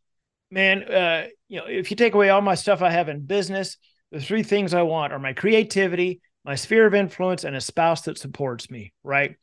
man, 0.52 0.84
uh, 0.84 1.28
you 1.48 1.60
know, 1.60 1.66
if 1.68 1.92
you 1.92 1.98
take 1.98 2.14
away 2.14 2.30
all 2.30 2.42
my 2.42 2.56
stuff 2.56 2.82
I 2.82 2.90
have 2.90 3.10
in 3.10 3.26
business, 3.26 3.78
the 4.12 4.20
three 4.22 4.44
things 4.44 4.74
I 4.74 4.84
want 4.84 5.14
are 5.14 5.20
my 5.20 5.34
creativity, 5.34 6.22
my 6.44 6.56
sphere 6.56 6.86
of 6.86 6.94
influence, 6.94 7.44
and 7.44 7.56
a 7.56 7.62
spouse 7.62 8.04
that 8.04 8.18
supports 8.18 8.70
me. 8.72 8.94
Right? 9.04 9.36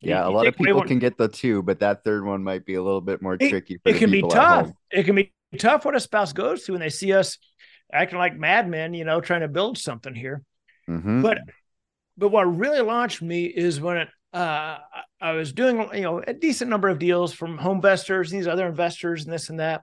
Yeah, 0.00 0.24
You- 0.26 0.32
a 0.32 0.34
lot 0.34 0.46
of 0.46 0.56
people 0.56 0.78
one- 0.78 0.88
can 0.88 0.98
get 0.98 1.16
the 1.16 1.28
two, 1.28 1.62
but 1.62 1.80
that 1.80 2.04
third 2.04 2.24
one 2.24 2.42
might 2.42 2.64
be 2.66 2.74
a 2.74 2.82
little 2.82 3.00
bit 3.00 3.22
more 3.22 3.36
It- 3.38 3.48
tricky 3.48 3.76
for 3.78 3.88
It 3.88 3.96
can 3.96 4.10
be 4.10 4.22
tough. 4.22 4.70
It 4.90 5.04
can 5.04 5.14
be 5.14 5.32
tough 5.58 5.84
what 5.84 5.94
a 5.94 6.00
spouse 6.00 6.32
goes 6.32 6.64
through 6.64 6.74
when 6.74 6.80
they 6.80 6.90
see 6.90 7.12
us 7.12 7.38
acting 7.92 8.18
like 8.18 8.36
madmen, 8.36 8.94
you 8.94 9.04
know, 9.04 9.20
trying 9.20 9.42
to 9.42 9.48
build 9.48 9.78
something 9.78 10.14
here. 10.14 10.42
Mhm. 10.88 11.22
But 11.22 11.38
but 12.16 12.28
what 12.28 12.42
really 12.44 12.80
launched 12.80 13.22
me 13.22 13.46
is 13.46 13.80
when 13.80 13.96
it, 13.96 14.08
uh, 14.34 14.78
I- 14.92 15.04
I 15.20 15.32
was 15.32 15.52
doing 15.52 15.88
you 15.94 16.02
know 16.02 16.18
a 16.18 16.32
decent 16.34 16.68
number 16.70 16.88
of 16.88 16.98
deals 16.98 17.32
from 17.32 17.58
home 17.58 17.76
investors, 17.76 18.30
these 18.30 18.46
other 18.48 18.66
investors, 18.66 19.24
and 19.24 19.32
this 19.32 19.48
and 19.50 19.60
that, 19.60 19.82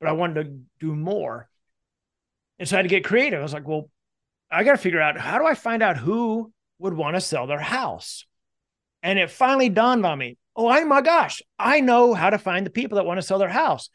but 0.00 0.08
I 0.08 0.12
wanted 0.12 0.44
to 0.44 0.60
do 0.80 0.94
more, 0.94 1.48
and 2.58 2.68
so 2.68 2.76
I 2.76 2.78
had 2.78 2.82
to 2.82 2.88
get 2.88 3.04
creative. 3.04 3.38
I 3.38 3.42
was 3.42 3.52
like, 3.54 3.66
well, 3.66 3.88
I 4.50 4.64
got 4.64 4.72
to 4.72 4.78
figure 4.78 5.00
out 5.00 5.18
how 5.18 5.38
do 5.38 5.46
I 5.46 5.54
find 5.54 5.82
out 5.82 5.96
who 5.96 6.52
would 6.78 6.94
want 6.94 7.16
to 7.16 7.20
sell 7.20 7.46
their 7.46 7.60
house, 7.60 8.26
and 9.02 9.18
it 9.18 9.30
finally 9.30 9.68
dawned 9.68 10.04
on 10.04 10.18
me. 10.18 10.36
Oh, 10.54 10.68
I, 10.68 10.84
my 10.84 11.00
gosh, 11.00 11.40
I 11.58 11.80
know 11.80 12.12
how 12.12 12.28
to 12.30 12.38
find 12.38 12.66
the 12.66 12.70
people 12.70 12.96
that 12.96 13.06
want 13.06 13.18
to 13.18 13.26
sell 13.26 13.38
their 13.38 13.48
house. 13.48 13.88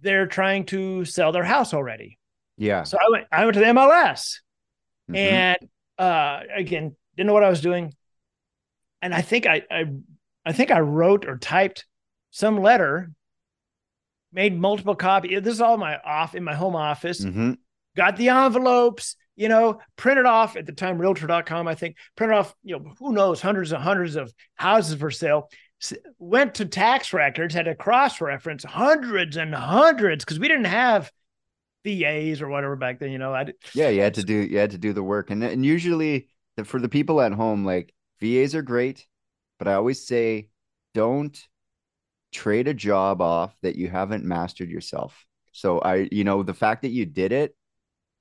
They're 0.00 0.26
trying 0.26 0.66
to 0.66 1.04
sell 1.04 1.32
their 1.32 1.44
house 1.44 1.74
already. 1.74 2.18
Yeah. 2.56 2.82
So 2.84 2.98
I 2.98 3.10
went, 3.10 3.26
I 3.32 3.44
went 3.44 3.54
to 3.54 3.60
the 3.60 3.66
MLS 3.66 4.40
Mhm. 5.10 5.16
and 5.16 5.58
uh 5.98 6.40
again 6.56 6.96
didn't 7.16 7.26
know 7.28 7.34
what 7.34 7.44
i 7.44 7.48
was 7.50 7.60
doing 7.60 7.94
and 9.02 9.14
i 9.14 9.20
think 9.20 9.46
I, 9.46 9.62
I 9.70 9.84
i 10.46 10.52
think 10.52 10.70
i 10.72 10.80
wrote 10.80 11.24
or 11.26 11.36
typed 11.38 11.84
some 12.30 12.58
letter 12.60 13.12
made 14.32 14.58
multiple 14.58 14.96
copies 14.96 15.42
this 15.42 15.54
is 15.54 15.60
all 15.60 15.76
my 15.76 15.98
off 15.98 16.34
in 16.34 16.42
my 16.42 16.54
home 16.54 16.74
office 16.74 17.24
Mhm. 17.24 17.58
got 17.96 18.16
the 18.16 18.30
envelopes 18.30 19.14
you 19.36 19.48
know 19.48 19.80
printed 19.96 20.26
off 20.26 20.56
at 20.56 20.66
the 20.66 20.72
time 20.72 20.98
realtor.com 20.98 21.68
i 21.68 21.74
think 21.74 21.96
printed 22.16 22.38
off 22.38 22.54
you 22.64 22.78
know 22.78 22.92
who 22.98 23.12
knows 23.12 23.40
hundreds 23.40 23.70
and 23.72 23.82
hundreds 23.82 24.16
of 24.16 24.32
houses 24.54 24.98
for 24.98 25.10
sale 25.10 25.48
went 26.18 26.54
to 26.54 26.64
tax 26.64 27.12
records 27.12 27.54
had 27.54 27.66
to 27.66 27.74
cross 27.74 28.20
reference 28.20 28.64
hundreds 28.64 29.36
and 29.36 29.54
hundreds 29.54 30.24
because 30.24 30.38
we 30.40 30.48
didn't 30.48 30.64
have 30.64 31.12
VAs 31.84 32.42
or 32.42 32.48
whatever 32.48 32.76
back 32.76 32.98
then 32.98 33.10
you 33.12 33.18
know 33.18 33.34
i 33.34 33.52
Yeah, 33.72 33.88
you 33.88 34.00
had 34.02 34.14
to 34.14 34.22
do 34.22 34.34
you 34.34 34.58
had 34.58 34.70
to 34.70 34.78
do 34.78 34.92
the 34.92 35.02
work, 35.02 35.30
and 35.30 35.42
and 35.42 35.64
usually 35.66 36.28
the, 36.56 36.64
for 36.64 36.80
the 36.80 36.88
people 36.88 37.20
at 37.20 37.32
home, 37.32 37.64
like 37.64 37.92
VAs 38.20 38.54
are 38.54 38.62
great, 38.62 39.06
but 39.58 39.66
I 39.68 39.74
always 39.74 40.06
say 40.06 40.48
don't 40.94 41.36
trade 42.32 42.68
a 42.68 42.74
job 42.74 43.22
off 43.22 43.56
that 43.62 43.76
you 43.76 43.88
haven't 43.88 44.24
mastered 44.24 44.70
yourself. 44.70 45.26
So 45.52 45.80
I, 45.80 46.08
you 46.12 46.24
know, 46.24 46.42
the 46.42 46.54
fact 46.54 46.82
that 46.82 46.90
you 46.90 47.06
did 47.06 47.32
it, 47.32 47.56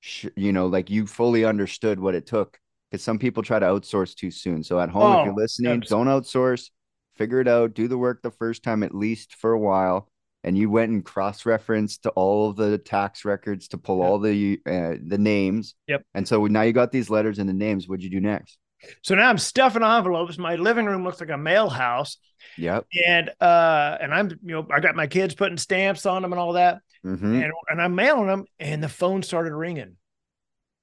sh- 0.02 0.28
you 0.38 0.54
know, 0.54 0.68
like 0.68 0.90
you 0.92 1.08
fully 1.08 1.46
understood 1.46 2.00
what 2.00 2.16
it 2.16 2.28
took, 2.28 2.60
because 2.92 3.04
some 3.04 3.20
people 3.20 3.44
try 3.44 3.60
to 3.60 3.68
outsource 3.68 4.16
too 4.16 4.32
soon. 4.32 4.64
So 4.64 4.80
at 4.80 4.90
home, 4.92 5.14
if 5.14 5.24
Oh, 5.24 5.26
you're 5.26 5.36
listening, 5.36 5.84
abs- 5.84 5.90
don't 5.90 6.08
outsource. 6.08 6.72
Figure 7.16 7.42
it 7.42 7.50
out. 7.50 7.74
Do 7.76 7.88
the 7.90 7.98
work 8.00 8.22
the 8.24 8.32
first 8.32 8.64
time, 8.64 8.84
at 8.84 8.96
least 8.96 9.36
for 9.36 9.54
a 9.54 9.60
while. 9.60 10.10
And 10.44 10.58
you 10.58 10.70
went 10.70 10.92
and 10.92 11.06
cross-referenced 11.06 12.04
to 12.04 12.10
all 12.12 12.50
of 12.50 12.58
the 12.58 12.78
tax 12.78 13.24
records 13.24 13.70
to 13.70 13.78
pull 13.78 14.00
Yeah. 14.00 14.06
all 14.06 14.20
the 14.20 14.60
uh, 14.66 14.96
the 15.06 15.18
names. 15.18 15.76
Yep. 15.88 16.04
And 16.14 16.28
so 16.28 16.46
now 16.48 16.64
you 16.64 16.74
got 16.74 16.92
these 16.92 17.10
letters 17.10 17.40
and 17.40 17.48
the 17.48 17.54
names. 17.54 17.88
What'd 17.88 18.04
you 18.04 18.10
do 18.10 18.20
next? 18.20 18.58
So 19.02 19.16
now 19.16 19.30
I'm 19.30 19.38
stuffing 19.38 19.84
envelopes. 19.84 20.38
My 20.38 20.56
living 20.56 20.86
room 20.86 21.06
looks 21.06 21.22
like 21.22 21.30
a 21.30 21.38
mail 21.38 21.70
house. 21.70 22.18
Yep. 22.58 22.86
And 23.08 23.30
uh, 23.40 23.98
and 24.02 24.14
I'm 24.14 24.30
you 24.44 24.56
know 24.56 24.68
I 24.70 24.82
got 24.82 24.96
my 24.96 25.08
kids 25.08 25.34
putting 25.34 25.58
stamps 25.58 26.06
on 26.06 26.22
them 26.22 26.34
and 26.34 26.40
all 26.40 26.54
that, 26.54 26.80
mm-hmm. 27.06 27.42
and 27.42 27.54
and 27.70 27.82
I'm 27.82 27.96
mailing 27.96 28.28
them, 28.28 28.44
and 28.60 28.84
the 28.84 28.90
phone 28.90 29.24
started 29.24 29.54
ringing, 29.54 29.96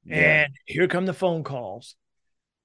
Yeah. 0.06 0.44
and 0.44 0.52
here 0.64 0.88
come 0.88 1.04
the 1.04 1.12
phone 1.12 1.44
calls, 1.44 1.96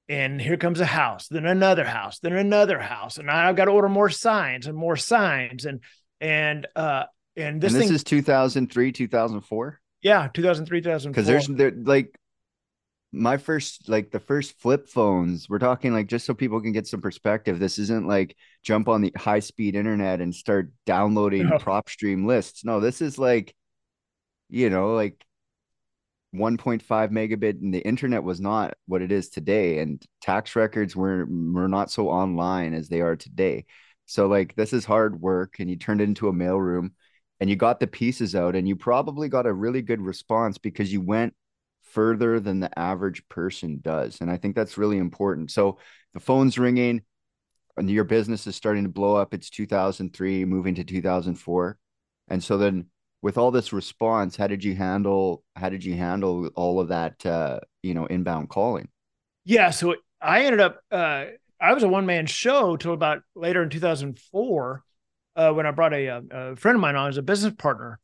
and 0.08 0.40
here 0.42 0.56
comes 0.56 0.80
a 0.80 0.86
house, 0.86 1.28
then 1.28 1.46
another 1.46 1.84
house, 1.84 2.20
then 2.20 2.32
another 2.32 2.80
house, 2.80 3.18
and 3.18 3.30
I've 3.30 3.58
got 3.58 3.66
to 3.66 3.72
order 3.72 3.90
more 3.90 4.10
signs 4.10 4.66
and 4.66 4.78
more 4.78 4.96
signs, 4.96 5.66
and 5.66 5.82
and 6.22 6.68
uh 6.76 7.04
and 7.38 7.62
this 7.62 7.74
and 7.74 7.82
this 7.82 7.88
thing, 7.88 7.96
is 7.96 8.04
2003, 8.04 8.92
2004. 8.92 9.82
yeah, 10.02 10.30
2003, 10.34 10.82
2004. 10.82 11.12
Because 11.12 11.28
there's 11.28 11.48
there 11.48 11.72
like 11.72 12.18
my 13.12 13.38
first 13.38 13.88
like 13.90 14.12
the 14.12 14.20
first 14.20 14.60
flip 14.60 14.88
phones. 14.90 15.50
We're 15.50 15.60
talking 15.60 15.94
like 15.94 16.08
just 16.08 16.26
so 16.26 16.34
people 16.34 16.62
can 16.62 16.72
get 16.72 16.88
some 16.88 17.02
perspective. 17.02 17.60
This 17.60 17.80
isn't 17.80 18.08
like 18.08 18.36
jump 18.64 18.88
on 18.88 19.02
the 19.02 19.14
high 19.18 19.40
speed 19.40 19.76
internet 19.76 20.22
and 20.22 20.34
start 20.36 20.72
downloading 20.86 21.48
No. 21.48 21.58
PropStream 21.58 22.26
lists. 22.26 22.66
No, 22.66 22.80
this 22.80 23.02
is 23.02 23.18
like 23.18 23.56
you 24.50 24.70
know 24.70 24.94
like 24.94 25.24
1.5 26.36 26.84
megabit 27.12 27.62
and 27.62 27.74
the 27.74 27.80
internet 27.80 28.22
was 28.24 28.42
not 28.42 28.74
what 28.88 29.02
it 29.02 29.12
is 29.12 29.30
today 29.30 29.80
and 29.80 30.04
tax 30.22 30.56
records 30.56 30.96
were 30.96 31.26
were 31.26 31.70
not 31.70 31.90
so 31.90 32.10
online 32.10 32.74
as 32.74 32.90
they 32.90 33.00
are 33.00 33.16
today 33.16 33.66
so 34.06 34.28
like 34.28 34.56
this 34.56 34.74
is 34.74 34.86
hard 34.86 35.20
work 35.20 35.56
and 35.60 35.70
you 35.70 35.76
turned 35.76 36.02
it 36.02 36.06
into 36.06 36.28
a 36.28 36.34
mailroom 36.34 36.92
and 37.40 37.50
you 37.50 37.56
got 37.56 37.80
the 37.80 37.88
pieces 37.88 38.36
out 38.36 38.56
and 38.56 38.68
you 38.68 38.76
probably 38.76 39.28
got 39.28 39.46
a 39.46 39.54
really 39.54 39.82
good 39.82 40.02
response 40.02 40.58
because 40.58 40.92
you 40.92 41.02
went 41.02 41.34
further 41.82 42.40
than 42.40 42.60
the 42.60 42.80
average 42.80 43.28
person 43.30 43.80
does 43.82 44.22
and 44.22 44.30
i 44.30 44.38
think 44.38 44.56
that's 44.56 44.78
really 44.78 44.98
important. 44.98 45.52
So 45.52 45.78
the 46.14 46.20
phone's 46.20 46.58
ringing 46.58 47.02
and 47.78 47.90
your 47.90 48.06
business 48.06 48.48
is 48.48 48.56
starting 48.56 48.84
to 48.84 48.90
blow 48.90 49.16
up. 49.16 49.34
It's 49.34 49.50
2003 49.50 50.46
moving 50.46 50.76
to 50.76 50.84
2004 50.84 51.78
and 52.28 52.44
so 52.44 52.58
then 52.58 52.88
with 53.22 53.38
all 53.38 53.52
this 53.52 53.74
response 53.74 54.36
how 54.36 54.48
did 54.48 54.64
you 54.64 54.76
handle 54.76 55.44
how 55.56 55.70
did 55.70 55.84
you 55.84 55.96
handle 55.96 56.48
all 56.56 56.80
of 56.80 56.90
that 56.90 57.26
uh 57.26 57.60
you 57.82 57.94
know 57.94 58.06
inbound 58.06 58.50
calling? 58.50 58.88
Yeah, 59.44 59.70
so 59.70 59.96
I 60.22 60.46
ended 60.46 60.62
up 60.62 60.80
uh 60.92 61.26
I 61.60 61.74
was 61.74 61.84
a 61.84 61.88
one 61.88 62.06
man 62.06 62.26
show 62.26 62.76
till 62.78 62.94
about 62.94 63.22
later 63.36 63.64
in 63.64 63.70
2004 63.70 64.84
uh 65.36 65.52
when 65.52 65.66
I 65.66 65.72
brought 65.72 65.94
a, 65.94 66.08
a, 66.08 66.24
a 66.32 66.56
friend 66.56 66.76
of 66.76 66.82
mine 66.82 66.96
on 66.96 67.10
as 67.10 67.18
a 67.18 67.22
business 67.22 67.54
partner. 67.58 68.00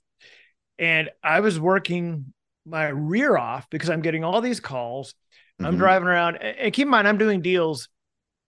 And 0.79 1.09
I 1.23 1.41
was 1.41 1.59
working 1.59 2.33
my 2.65 2.87
rear 2.87 3.37
off 3.37 3.69
because 3.69 3.89
I'm 3.89 4.01
getting 4.01 4.23
all 4.23 4.41
these 4.41 4.59
calls. 4.59 5.13
I'm 5.63 5.75
Mhm. 5.75 5.77
driving 5.77 6.07
around 6.07 6.37
and 6.37 6.73
keep 6.73 6.85
in 6.85 6.91
mind 6.91 7.07
I'm 7.07 7.17
doing 7.17 7.41
deals 7.41 7.89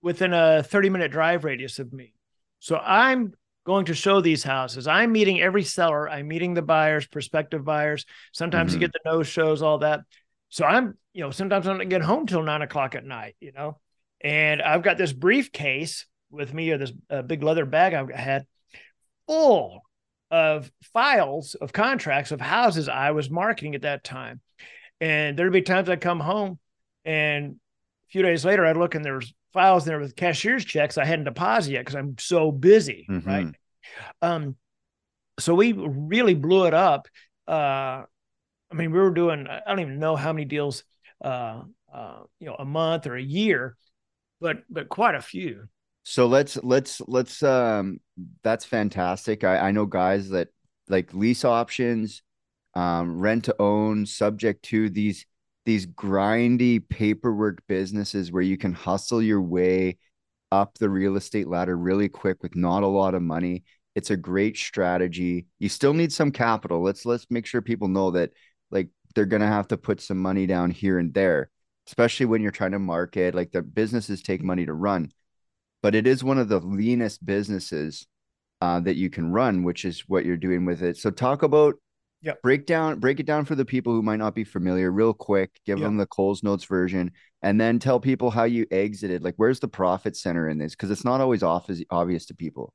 within 0.02 0.34
a 0.34 0.64
30 0.64 0.90
minute 0.90 1.12
drive 1.12 1.44
radius 1.44 1.80
of 1.80 1.94
me. 1.94 2.14
So 2.60 2.78
I'm 2.78 3.34
going 3.66 3.86
to 3.86 3.94
show 3.94 4.22
these 4.22 4.44
houses. 4.44 4.88
I'm 4.88 5.12
meeting 5.12 5.42
every 5.42 5.64
seller. 5.64 6.10
I'm 6.10 6.28
meeting 6.28 6.54
the 6.54 6.62
buyers, 6.62 7.08
prospective 7.08 7.64
buyers. 7.64 8.06
Sometimes 8.34 8.74
Mhm. 8.74 8.74
you 8.74 8.80
get 8.80 8.94
the 8.94 9.00
no 9.06 9.24
shows, 9.24 9.62
all 9.62 9.80
that. 9.80 10.02
So 10.50 10.66
I'm, 10.66 10.98
you 11.14 11.22
know, 11.24 11.32
sometimes 11.32 11.68
I 11.68 11.78
don't 11.78 11.90
get 11.90 12.02
home 12.02 12.28
till 12.28 12.44
nine 12.44 12.62
o'clock 12.62 12.96
at 12.96 13.06
night, 13.06 13.36
you 13.40 13.52
know, 13.54 13.80
and 14.24 14.62
I've 14.62 14.84
got 14.84 14.98
this 14.98 15.14
briefcase 15.14 16.06
with 16.32 16.54
me 16.54 16.72
or 16.72 16.78
this 16.78 16.92
uh, 17.10 17.22
big 17.22 17.44
leather 17.44 17.66
bag 17.66 17.94
I've 17.94 18.10
had 18.10 18.46
full 19.28 19.82
of 20.32 20.72
files 20.94 21.56
of 21.56 21.72
contracts 21.74 22.32
of 22.32 22.42
houses 22.42 22.90
I 22.90 23.12
was 23.12 23.30
marketing 23.30 23.76
at 23.76 23.84
that 23.84 24.04
time. 24.04 24.42
And 25.00 25.38
there'd 25.38 25.54
be 25.54 25.62
times 25.62 25.90
I'd 25.90 26.02
come 26.02 26.20
home 26.20 26.58
and 27.06 27.52
a 27.52 28.10
few 28.10 28.22
days 28.24 28.44
later 28.46 28.66
I'd 28.66 28.78
look 28.78 28.96
and 28.96 29.06
there's 29.06 29.34
files 29.52 29.86
there 29.86 30.00
with 30.00 30.16
cashier's 30.16 30.66
checks 30.66 30.98
I 30.98 31.06
hadn't 31.06 31.26
deposited 31.26 31.74
yet 31.74 31.82
because 31.82 31.96
I'm 31.96 32.16
so 32.18 32.52
busy, 32.52 33.06
right? 33.26 33.46
Mhm. 33.46 33.54
Um, 34.22 34.56
so 35.40 35.54
we 35.54 35.74
really 35.74 36.34
blew 36.34 36.66
it 36.66 36.74
up. 36.74 37.08
Uh, 37.48 38.04
I 38.72 38.76
mean, 38.76 38.92
we 38.92 39.00
were 39.00 39.12
doing 39.12 39.48
I 39.48 39.62
don't 39.68 39.82
even 39.82 40.00
know 40.00 40.16
how 40.16 40.34
many 40.34 40.46
deals, 40.46 40.84
uh, 41.24 41.62
uh, 41.94 42.24
you 42.40 42.48
know, 42.48 42.56
a 42.58 42.66
month 42.66 43.06
or 43.06 43.16
a 43.16 43.22
year, 43.22 43.76
but 44.44 44.58
but 44.70 44.90
quite 44.90 45.16
a 45.16 45.22
few. 45.22 45.64
so 46.04 46.28
let's 46.28 46.58
let's 46.64 47.02
let's 47.08 47.42
um 47.42 48.00
that's 48.44 48.66
fantastic. 48.66 49.44
I 49.44 49.70
i 49.70 49.72
know 49.72 49.86
guys 49.86 50.30
that 50.30 50.50
like 50.90 51.14
lease 51.14 51.46
options 51.46 52.22
um 52.76 53.20
rent 53.20 53.46
to 53.46 53.56
own 53.58 54.06
subject 54.06 54.64
to 54.66 54.90
these 54.90 55.26
these 55.66 55.88
grindy 55.88 56.78
paperwork 56.88 57.64
businesses 57.68 58.34
where 58.34 58.44
you 58.44 58.58
can 58.58 58.74
hustle 58.74 59.22
your 59.22 59.42
way 59.42 59.98
up 60.52 60.78
the 60.78 60.90
real 60.90 61.16
estate 61.16 61.48
ladder 61.48 61.78
really 61.78 62.10
quick 62.10 62.44
with 62.44 62.54
not 62.54 62.84
a 62.84 62.88
lot 62.88 63.16
of 63.16 63.22
money. 63.22 63.64
It's 63.96 64.12
a 64.12 64.18
great 64.18 64.58
strategy. 64.58 65.48
You 65.60 65.70
still 65.70 65.94
need 65.94 66.12
some 66.12 66.32
capital. 66.32 66.84
Let's 66.84 67.06
let's 67.06 67.26
make 67.30 67.46
sure 67.46 67.62
people 67.62 67.88
know 67.88 68.12
that 68.12 68.32
like 68.72 68.90
they're 69.16 69.26
gonna 69.26 69.48
have 69.48 69.70
to 69.70 69.78
put 69.78 70.02
some 70.02 70.18
money 70.18 70.46
down 70.48 70.70
here 70.70 71.00
and 71.00 71.14
there 71.14 71.50
especially 71.88 72.26
when 72.26 72.42
you're 72.42 72.52
trying 72.52 72.72
to 72.72 72.80
market 72.80 73.36
like 73.36 73.52
the 73.52 73.62
businesses 73.62 74.22
take 74.22 74.44
money 74.44 74.66
to 74.66 74.74
run 74.74 75.12
but 75.82 75.96
it 75.96 76.08
is 76.08 76.24
one 76.24 76.38
of 76.38 76.50
the 76.50 76.60
leanest 76.60 77.26
businesses 77.26 78.08
uh, 78.62 78.80
that 78.80 78.96
you 78.96 79.10
can 79.10 79.32
run, 79.32 79.64
which 79.64 79.86
is 79.86 80.02
what 80.08 80.26
you're 80.26 80.38
doing 80.38 80.66
with 80.66 80.82
it. 80.82 80.98
So 80.98 81.12
talk 81.12 81.44
about 81.44 81.76
yeah 82.22 82.34
break 82.44 82.66
down 82.66 83.00
break 83.00 83.20
it 83.20 83.26
down 83.26 83.46
for 83.46 83.56
the 83.56 83.66
people 83.66 83.94
who 83.94 84.02
might 84.02 84.18
not 84.18 84.36
be 84.36 84.44
familiar 84.44 84.92
real 84.92 85.14
quick 85.14 85.52
give 85.66 85.80
Yep. 85.80 85.88
them 85.88 85.98
the 85.98 86.06
coles 86.06 86.44
notes 86.44 86.66
version 86.66 87.12
and 87.42 87.60
then 87.60 87.80
tell 87.80 88.00
people 88.00 88.30
how 88.32 88.44
you 88.44 88.66
exited 88.72 89.24
like 89.24 89.36
where's 89.38 89.60
the 89.60 89.68
profit 89.68 90.16
center 90.16 90.50
in 90.50 90.58
this 90.58 90.74
because 90.74 90.92
it's 90.92 91.06
not 91.06 91.22
always 91.22 91.44
off 91.44 91.70
as 91.70 91.84
obvious 91.90 92.26
to 92.28 92.36
people 92.36 92.74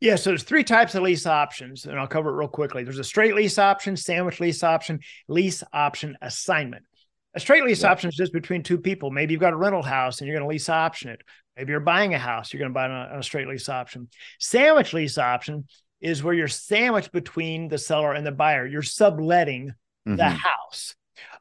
Yeah, 0.00 0.16
so 0.16 0.30
there's 0.30 0.42
three 0.42 0.64
types 0.64 0.94
of 0.96 1.02
lease 1.04 1.26
options, 1.26 1.86
and 1.86 1.98
I'll 1.98 2.08
cover 2.08 2.30
it 2.30 2.36
real 2.36 2.48
quickly. 2.48 2.82
There's 2.82 2.98
a 2.98 3.04
straight 3.04 3.34
lease 3.36 3.58
option, 3.58 3.96
sandwich 3.96 4.40
lease 4.40 4.64
option, 4.64 5.00
lease 5.28 5.62
option 5.72 6.16
assignment. 6.20 6.84
A 7.36 7.40
straight 7.40 7.64
lease 7.64 7.82
Yeah. 7.82 7.90
option 7.92 8.08
is 8.08 8.16
just 8.16 8.32
between 8.32 8.62
two 8.62 8.78
people. 8.78 9.10
Maybe 9.10 9.32
you've 9.32 9.40
got 9.42 9.52
a 9.52 9.56
rental 9.56 9.82
house 9.82 10.20
and 10.20 10.26
you're 10.26 10.34
going 10.36 10.48
to 10.48 10.50
lease 10.52 10.70
option 10.70 11.10
it. 11.10 11.20
Maybe 11.56 11.70
you're 11.70 11.80
buying 11.80 12.14
a 12.14 12.18
house, 12.18 12.52
you're 12.52 12.58
going 12.60 12.70
to 12.70 12.74
buy 12.74 12.86
it 12.86 12.90
on 12.90 13.10
a, 13.10 13.12
on 13.12 13.18
a 13.18 13.22
straight 13.22 13.46
lease 13.46 13.68
option. 13.68 14.08
Sandwich 14.40 14.94
lease 14.94 15.18
option 15.18 15.66
is 16.00 16.22
where 16.22 16.32
you're 16.34 16.48
sandwiched 16.48 17.12
between 17.12 17.68
the 17.68 17.76
seller 17.78 18.12
and 18.14 18.26
the 18.26 18.32
buyer. 18.32 18.66
You're 18.66 18.82
subletting 18.82 19.72
the 20.06 20.12
Mhm. 20.16 20.36
house. 20.36 20.94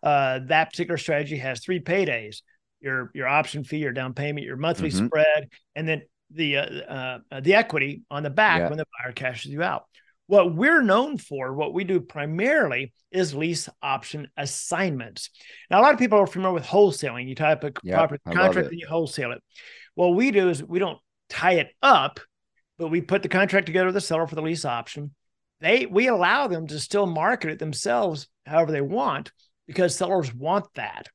Uh, 0.03 0.39
that 0.47 0.71
particular 0.71 0.97
strategy 0.97 1.37
has 1.37 1.61
three 1.61 1.79
paydays: 1.79 2.41
your 2.81 3.11
your 3.13 3.27
option 3.27 3.63
fee, 3.63 3.77
your 3.77 3.91
down 3.93 4.13
payment, 4.13 4.45
your 4.45 4.57
monthly 4.57 4.89
Mhm. 4.89 5.05
spread, 5.07 5.49
and 5.75 5.87
then 5.87 6.01
the 6.31 6.57
uh, 6.57 7.19
uh, 7.31 7.39
the 7.41 7.53
equity 7.53 8.01
on 8.09 8.23
the 8.23 8.29
back 8.29 8.59
Yeah. 8.59 8.69
when 8.69 8.77
the 8.77 8.85
buyer 8.99 9.13
cashes 9.13 9.51
you 9.51 9.63
out. 9.63 9.85
What 10.27 10.55
we're 10.55 10.81
known 10.81 11.17
for, 11.17 11.53
what 11.53 11.73
we 11.73 11.83
do 11.83 11.99
primarily, 12.01 12.93
is 13.11 13.35
lease 13.35 13.69
option 13.81 14.27
assignments. 14.35 15.29
Now, 15.69 15.81
a 15.81 15.83
lot 15.83 15.93
of 15.93 15.99
people 15.99 16.17
are 16.19 16.27
familiar 16.27 16.53
with 16.55 16.65
wholesaling. 16.65 17.27
You 17.27 17.35
type 17.35 17.63
a 17.63 17.71
Yeah, 17.83 17.95
property 17.95 18.21
contract 18.25 18.71
and 18.71 18.79
you 18.79 18.87
wholesale 18.87 19.31
it. 19.33 19.43
What 19.93 20.09
we 20.15 20.31
do 20.31 20.49
is 20.49 20.63
we 20.63 20.79
don't 20.79 20.97
tie 21.29 21.53
it 21.53 21.69
up, 21.81 22.19
but 22.77 22.87
we 22.89 23.01
put 23.01 23.21
the 23.23 23.29
contract 23.29 23.67
together 23.67 23.85
with 23.85 23.95
the 23.95 24.01
seller 24.01 24.25
for 24.27 24.35
the 24.35 24.41
lease 24.41 24.65
option. 24.65 25.13
They 25.61 25.85
we 25.85 26.07
allow 26.07 26.47
them 26.47 26.67
to 26.67 26.79
still 26.79 27.05
market 27.05 27.51
it 27.51 27.59
themselves 27.59 28.27
however 28.45 28.71
they 28.71 28.81
want 28.81 29.31
because 29.67 29.95
sellers 29.95 30.33
want 30.33 30.65
that. 30.75 31.07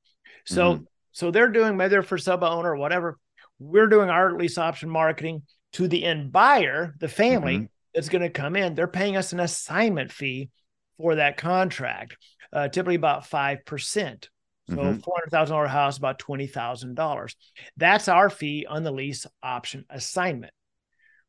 So 0.46 0.74
Mm-hmm. 0.74 0.84
so 1.12 1.30
they're 1.30 1.48
doing 1.50 1.76
maybe 1.76 1.90
they're 1.90 2.02
for 2.02 2.16
sub 2.16 2.42
owner 2.42 2.70
or 2.70 2.76
whatever. 2.76 3.18
We're 3.58 3.88
doing 3.88 4.08
our 4.08 4.36
lease 4.38 4.56
option 4.56 4.88
marketing 4.88 5.42
to 5.72 5.88
the 5.88 6.04
end 6.04 6.32
buyer, 6.32 6.94
the 6.98 7.08
family 7.08 7.58
Mhm. 7.58 7.68
That's 7.94 8.08
going 8.08 8.22
to 8.22 8.30
come 8.30 8.56
in. 8.56 8.74
They're 8.74 8.86
paying 8.86 9.16
us 9.16 9.32
an 9.32 9.40
assignment 9.40 10.12
fee 10.12 10.50
for 10.96 11.16
that 11.16 11.36
contract, 11.36 12.16
uh, 12.52 12.68
typically 12.68 12.94
about 12.96 13.26
five 13.26 13.64
percent. 13.64 14.28
So 14.68 14.76
Mhm. 14.76 15.02
four 15.02 15.14
hundred 15.16 15.30
thousand 15.30 15.54
dollar 15.54 15.66
house, 15.66 15.98
about 15.98 16.18
twenty 16.18 16.46
thousand 16.46 16.94
dollars. 16.94 17.34
That's 17.76 18.06
our 18.08 18.30
fee 18.30 18.66
on 18.68 18.82
the 18.84 18.92
lease 18.92 19.26
option 19.42 19.84
assignment. 19.90 20.52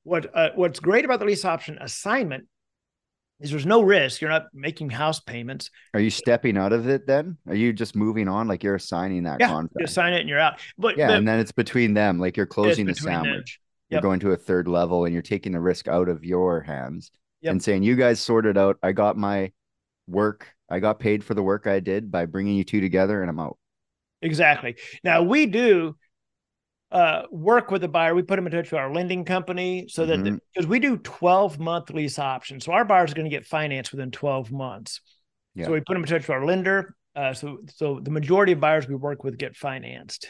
What 0.03 0.35
uh, 0.35 0.49
what's 0.55 0.79
great 0.79 1.05
about 1.05 1.19
the 1.19 1.25
lease 1.25 1.45
option 1.45 1.77
assignment 1.79 2.47
is 3.39 3.49
there's 3.49 3.65
no 3.65 3.81
risk. 3.81 4.21
You're 4.21 4.29
not 4.29 4.47
making 4.53 4.89
house 4.91 5.19
payments. 5.19 5.71
are 5.95 5.99
you 5.99 6.09
stepping 6.11 6.57
out 6.57 6.73
of 6.73 6.87
it 6.87 7.07
then 7.07 7.37
are 7.47 7.55
you 7.55 7.73
just 7.73 7.95
moving 7.95 8.27
on 8.27 8.47
like 8.47 8.63
you're 8.63 8.75
assigning 8.75 9.23
that 9.23 9.39
Yeah, 9.39 9.47
contract 9.47 9.73
you 9.79 9.87
sign 9.87 10.13
it 10.13 10.19
and 10.19 10.29
you're 10.29 10.37
out. 10.39 10.59
But, 10.77 10.97
yeah 10.97 11.07
but 11.07 11.17
and 11.17 11.27
then 11.27 11.39
it's 11.39 11.51
between 11.51 11.93
them 11.95 12.19
like 12.19 12.37
you're 12.37 12.45
closing 12.45 12.85
the 12.85 12.93
sandwich 12.93 13.59
you're 13.91 13.97
Yep. 13.97 14.03
going 14.03 14.19
to 14.21 14.31
a 14.31 14.37
third 14.37 14.67
level 14.67 15.05
and 15.05 15.13
you're 15.13 15.21
taking 15.21 15.51
the 15.51 15.59
risk 15.59 15.87
out 15.87 16.09
of 16.09 16.23
your 16.23 16.61
hands 16.61 17.11
Yep. 17.41 17.51
and 17.51 17.63
saying 17.63 17.83
you 17.83 17.95
guys 17.95 18.19
sorted 18.19 18.57
out 18.57 18.77
i 18.81 18.91
got 18.91 19.17
my 19.17 19.51
work 20.07 20.47
i 20.69 20.79
got 20.79 20.99
paid 20.99 21.23
for 21.23 21.33
the 21.33 21.43
work 21.43 21.67
i 21.67 21.79
did 21.79 22.11
by 22.11 22.25
bringing 22.25 22.55
you 22.55 22.63
two 22.63 22.81
together 22.81 23.21
and 23.21 23.29
i'm 23.29 23.39
out 23.39 23.57
Exactly. 24.23 24.75
Now 25.03 25.23
we 25.23 25.47
do 25.47 25.95
uh, 26.91 27.23
work 27.31 27.71
with 27.71 27.81
the 27.81 27.87
buyer. 27.87 28.13
We 28.13 28.21
put 28.21 28.35
them 28.35 28.45
in 28.45 28.51
touch 28.51 28.69
with 28.71 28.79
our 28.79 28.93
lending 28.93 29.25
company 29.25 29.87
so 29.87 30.05
that 30.05 30.19
Mhm. 30.19 30.39
because 30.53 30.67
we 30.67 30.77
do 30.79 30.97
12 30.97 31.57
month 31.57 31.89
lease 31.89 32.19
options. 32.19 32.65
So 32.65 32.71
our 32.73 32.85
buyers 32.85 33.11
are 33.11 33.15
going 33.15 33.29
to 33.29 33.35
get 33.35 33.47
financed 33.47 33.91
within 33.91 34.11
12 34.11 34.51
months. 34.51 35.01
Yeah. 35.55 35.65
So 35.65 35.71
we 35.71 35.79
put 35.79 35.93
them 35.93 36.03
in 36.03 36.07
touch 36.07 36.21
with 36.27 36.29
our 36.29 36.45
lender. 36.45 36.95
Uh, 37.15 37.33
so 37.33 37.59
so 37.73 37.99
the 37.99 38.11
majority 38.11 38.51
of 38.51 38.59
buyers 38.59 38.87
we 38.87 38.93
work 38.93 39.23
with 39.23 39.37
get 39.39 39.55
financed. 39.55 40.27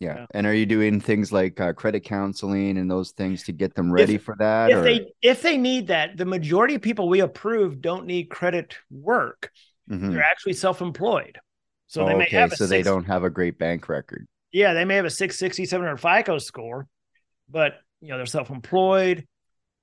Yeah. 0.00 0.14
Yeah. 0.16 0.26
And 0.32 0.46
are 0.46 0.52
you 0.54 0.66
doing 0.66 1.00
things 1.00 1.32
like 1.32 1.58
uh, 1.60 1.72
credit 1.72 2.00
counseling 2.04 2.76
and 2.78 2.90
those 2.90 3.12
things 3.12 3.42
to 3.44 3.52
get 3.52 3.74
them 3.74 3.90
ready 3.92 4.18
for 4.18 4.34
that? 4.38 4.70
If 4.70 4.76
or- 4.78 4.82
they 4.82 5.06
if 5.22 5.42
they 5.42 5.56
need 5.56 5.86
that, 5.88 6.16
the 6.16 6.24
majority 6.26 6.74
of 6.74 6.82
people 6.82 7.08
we 7.08 7.20
approve 7.20 7.80
don't 7.80 8.06
need 8.06 8.24
credit 8.30 8.76
work. 8.90 9.50
Mhm. 9.90 10.12
They're 10.12 10.22
actually 10.22 10.52
self-employed. 10.54 11.38
So 11.86 12.02
Oh, 12.02 12.06
they 12.08 12.14
may 12.14 12.24
okay, 12.26 12.36
have 12.36 12.52
a 12.52 12.56
so 12.56 12.66
they 12.66 12.82
don't 12.82 13.04
have 13.04 13.22
a 13.24 13.30
great 13.30 13.58
bank 13.58 13.88
record. 13.88 14.26
yeah, 14.52 14.72
they 14.74 14.84
may 14.84 14.96
have 14.96 15.04
a 15.04 15.10
660, 15.10 15.64
700 15.64 15.96
FICO 15.98 16.38
score, 16.38 16.88
but 17.48 17.74
you 18.00 18.08
know, 18.08 18.16
they're 18.16 18.26
self-employed. 18.26 19.26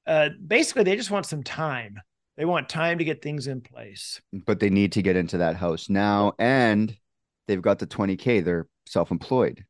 Uh, 0.05 0.29
basically, 0.45 0.83
they 0.83 0.95
just 0.97 1.09
want 1.11 1.25
some 1.25 1.41
time. 1.43 1.97
They 2.37 2.45
want 2.45 2.67
time 2.67 2.97
to 2.97 3.03
get 3.05 3.21
things 3.21 3.47
in 3.47 3.61
place. 3.61 4.19
but 4.33 4.59
they 4.59 4.69
need 4.69 4.91
to 4.93 5.01
get 5.01 5.15
into 5.15 5.37
that 5.39 5.55
house 5.55 5.89
now 5.89 6.33
and 6.37 6.95
they've 7.47 7.61
got 7.61 7.79
the 7.79 7.87
20k 7.87 8.43
they're 8.43 8.67
self-employed 8.87 9.63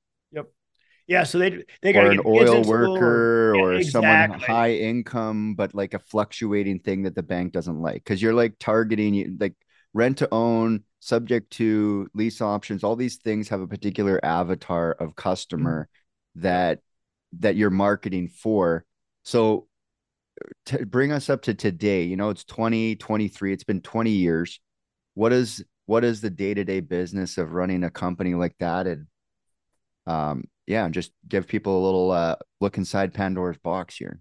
Yeah, 1.08 1.24
so 1.24 1.38
they 1.38 1.64
they 1.82 1.94
got 1.94 2.08
an 2.08 2.22
oil 2.26 2.64
worker 2.64 3.56
or 3.56 3.84
someone 3.84 4.16
exactly. 4.16 4.48
high 4.48 4.72
income 4.72 5.56
but 5.56 5.76
like 5.76 5.94
a 5.94 6.00
fluctuating 6.00 6.80
thing 6.80 7.04
that 7.04 7.14
the 7.14 7.24
bank 7.24 7.52
doesn't 7.52 7.80
like 7.80 7.96
because 7.96 8.22
you're 8.22 8.34
like 8.34 8.56
targeting 8.60 9.14
you 9.14 9.36
like 9.40 9.54
rent 9.94 10.20
to 10.20 10.30
own 10.32 10.84
subject 11.02 11.52
to 11.52 12.08
lease 12.14 12.40
options 12.42 12.84
all 12.84 12.96
these 12.96 13.18
things 13.18 13.50
have 13.50 13.60
a 13.60 13.68
particular 13.68 14.24
avatar 14.24 14.94
of 14.94 15.16
customer 15.16 15.90
that 16.36 16.80
that 17.40 17.56
you're 17.56 17.70
marketing 17.70 18.28
for. 18.28 18.86
So 19.24 19.68
to 20.66 20.86
bring 20.86 21.12
us 21.12 21.30
up 21.30 21.44
to 21.44 21.54
today 21.54 22.04
you 22.04 22.18
know 22.18 22.30
it's 22.30 22.44
2023 22.44 23.54
it's 23.54 23.64
been 23.64 23.82
20 23.82 24.12
years. 24.12 24.60
What 25.14 25.32
is 25.32 25.64
what 25.86 26.04
is 26.04 26.22
the 26.22 26.30
day-to-day 26.30 26.80
business 26.80 27.38
of 27.38 27.52
running 27.52 27.84
a 27.84 27.90
company 27.90 28.36
like 28.36 28.56
that? 28.60 28.88
And 28.88 29.08
um 30.06 30.44
yeah 30.68 30.88
just 30.90 31.12
give 31.28 31.48
people 31.48 31.82
a 31.82 31.84
little 31.86 32.12
uh 32.12 32.36
look 32.62 32.78
inside 32.78 33.14
pandora's 33.14 33.58
box 33.58 33.98
here 33.98 34.20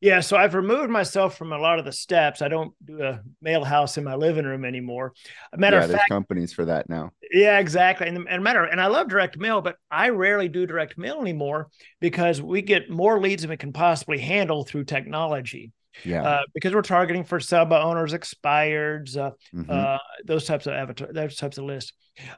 Yeah, 0.00 0.20
so 0.20 0.36
I've 0.36 0.54
removed 0.54 0.90
myself 0.90 1.36
from 1.36 1.52
a 1.52 1.58
lot 1.58 1.80
of 1.80 1.84
the 1.84 1.92
steps. 1.92 2.40
I 2.40 2.46
don't 2.48 2.72
do 2.84 3.02
a 3.02 3.20
mail 3.42 3.64
house 3.64 3.98
in 3.98 4.04
my 4.04 4.14
living 4.14 4.44
room 4.44 4.64
anymore. 4.64 5.12
A 5.52 5.58
matter 5.58 5.76
yeah 5.76 5.84
of 5.84 5.88
there's 5.88 6.00
fact, 6.00 6.08
companies 6.08 6.52
for 6.52 6.64
that 6.66 6.88
now 6.88 7.10
yeah, 7.32 7.58
exactly. 7.58 8.06
And, 8.06 8.26
and 8.28 8.42
matter, 8.42 8.64
and 8.64 8.80
I 8.80 8.86
love 8.86 9.08
direct 9.08 9.36
mail, 9.36 9.60
but 9.60 9.76
I 9.90 10.10
rarely 10.10 10.48
do 10.48 10.66
direct 10.66 10.96
mail 10.96 11.20
anymore 11.20 11.68
because 12.00 12.40
we 12.40 12.62
get 12.62 12.88
more 12.88 13.20
leads 13.20 13.42
than 13.42 13.50
we 13.50 13.56
can 13.56 13.72
possibly 13.72 14.18
handle 14.18 14.64
through 14.64 14.84
technology. 14.84 15.72
yeah 16.04 16.22
Uh, 16.22 16.38
because 16.54 16.72
we're 16.72 16.82
targeting 16.82 17.24
for 17.24 17.40
sub 17.40 17.72
owners, 17.72 18.12
expireds, 18.12 19.16
uh, 19.16 19.32
Mhm. 19.52 19.88
uh, 19.94 19.98
those 20.24 20.44
types 20.44 20.66
of 20.66 20.72
avatar, 20.74 21.12
those 21.12 21.36
types 21.36 21.58
of 21.58 21.64
lists. 21.64 21.92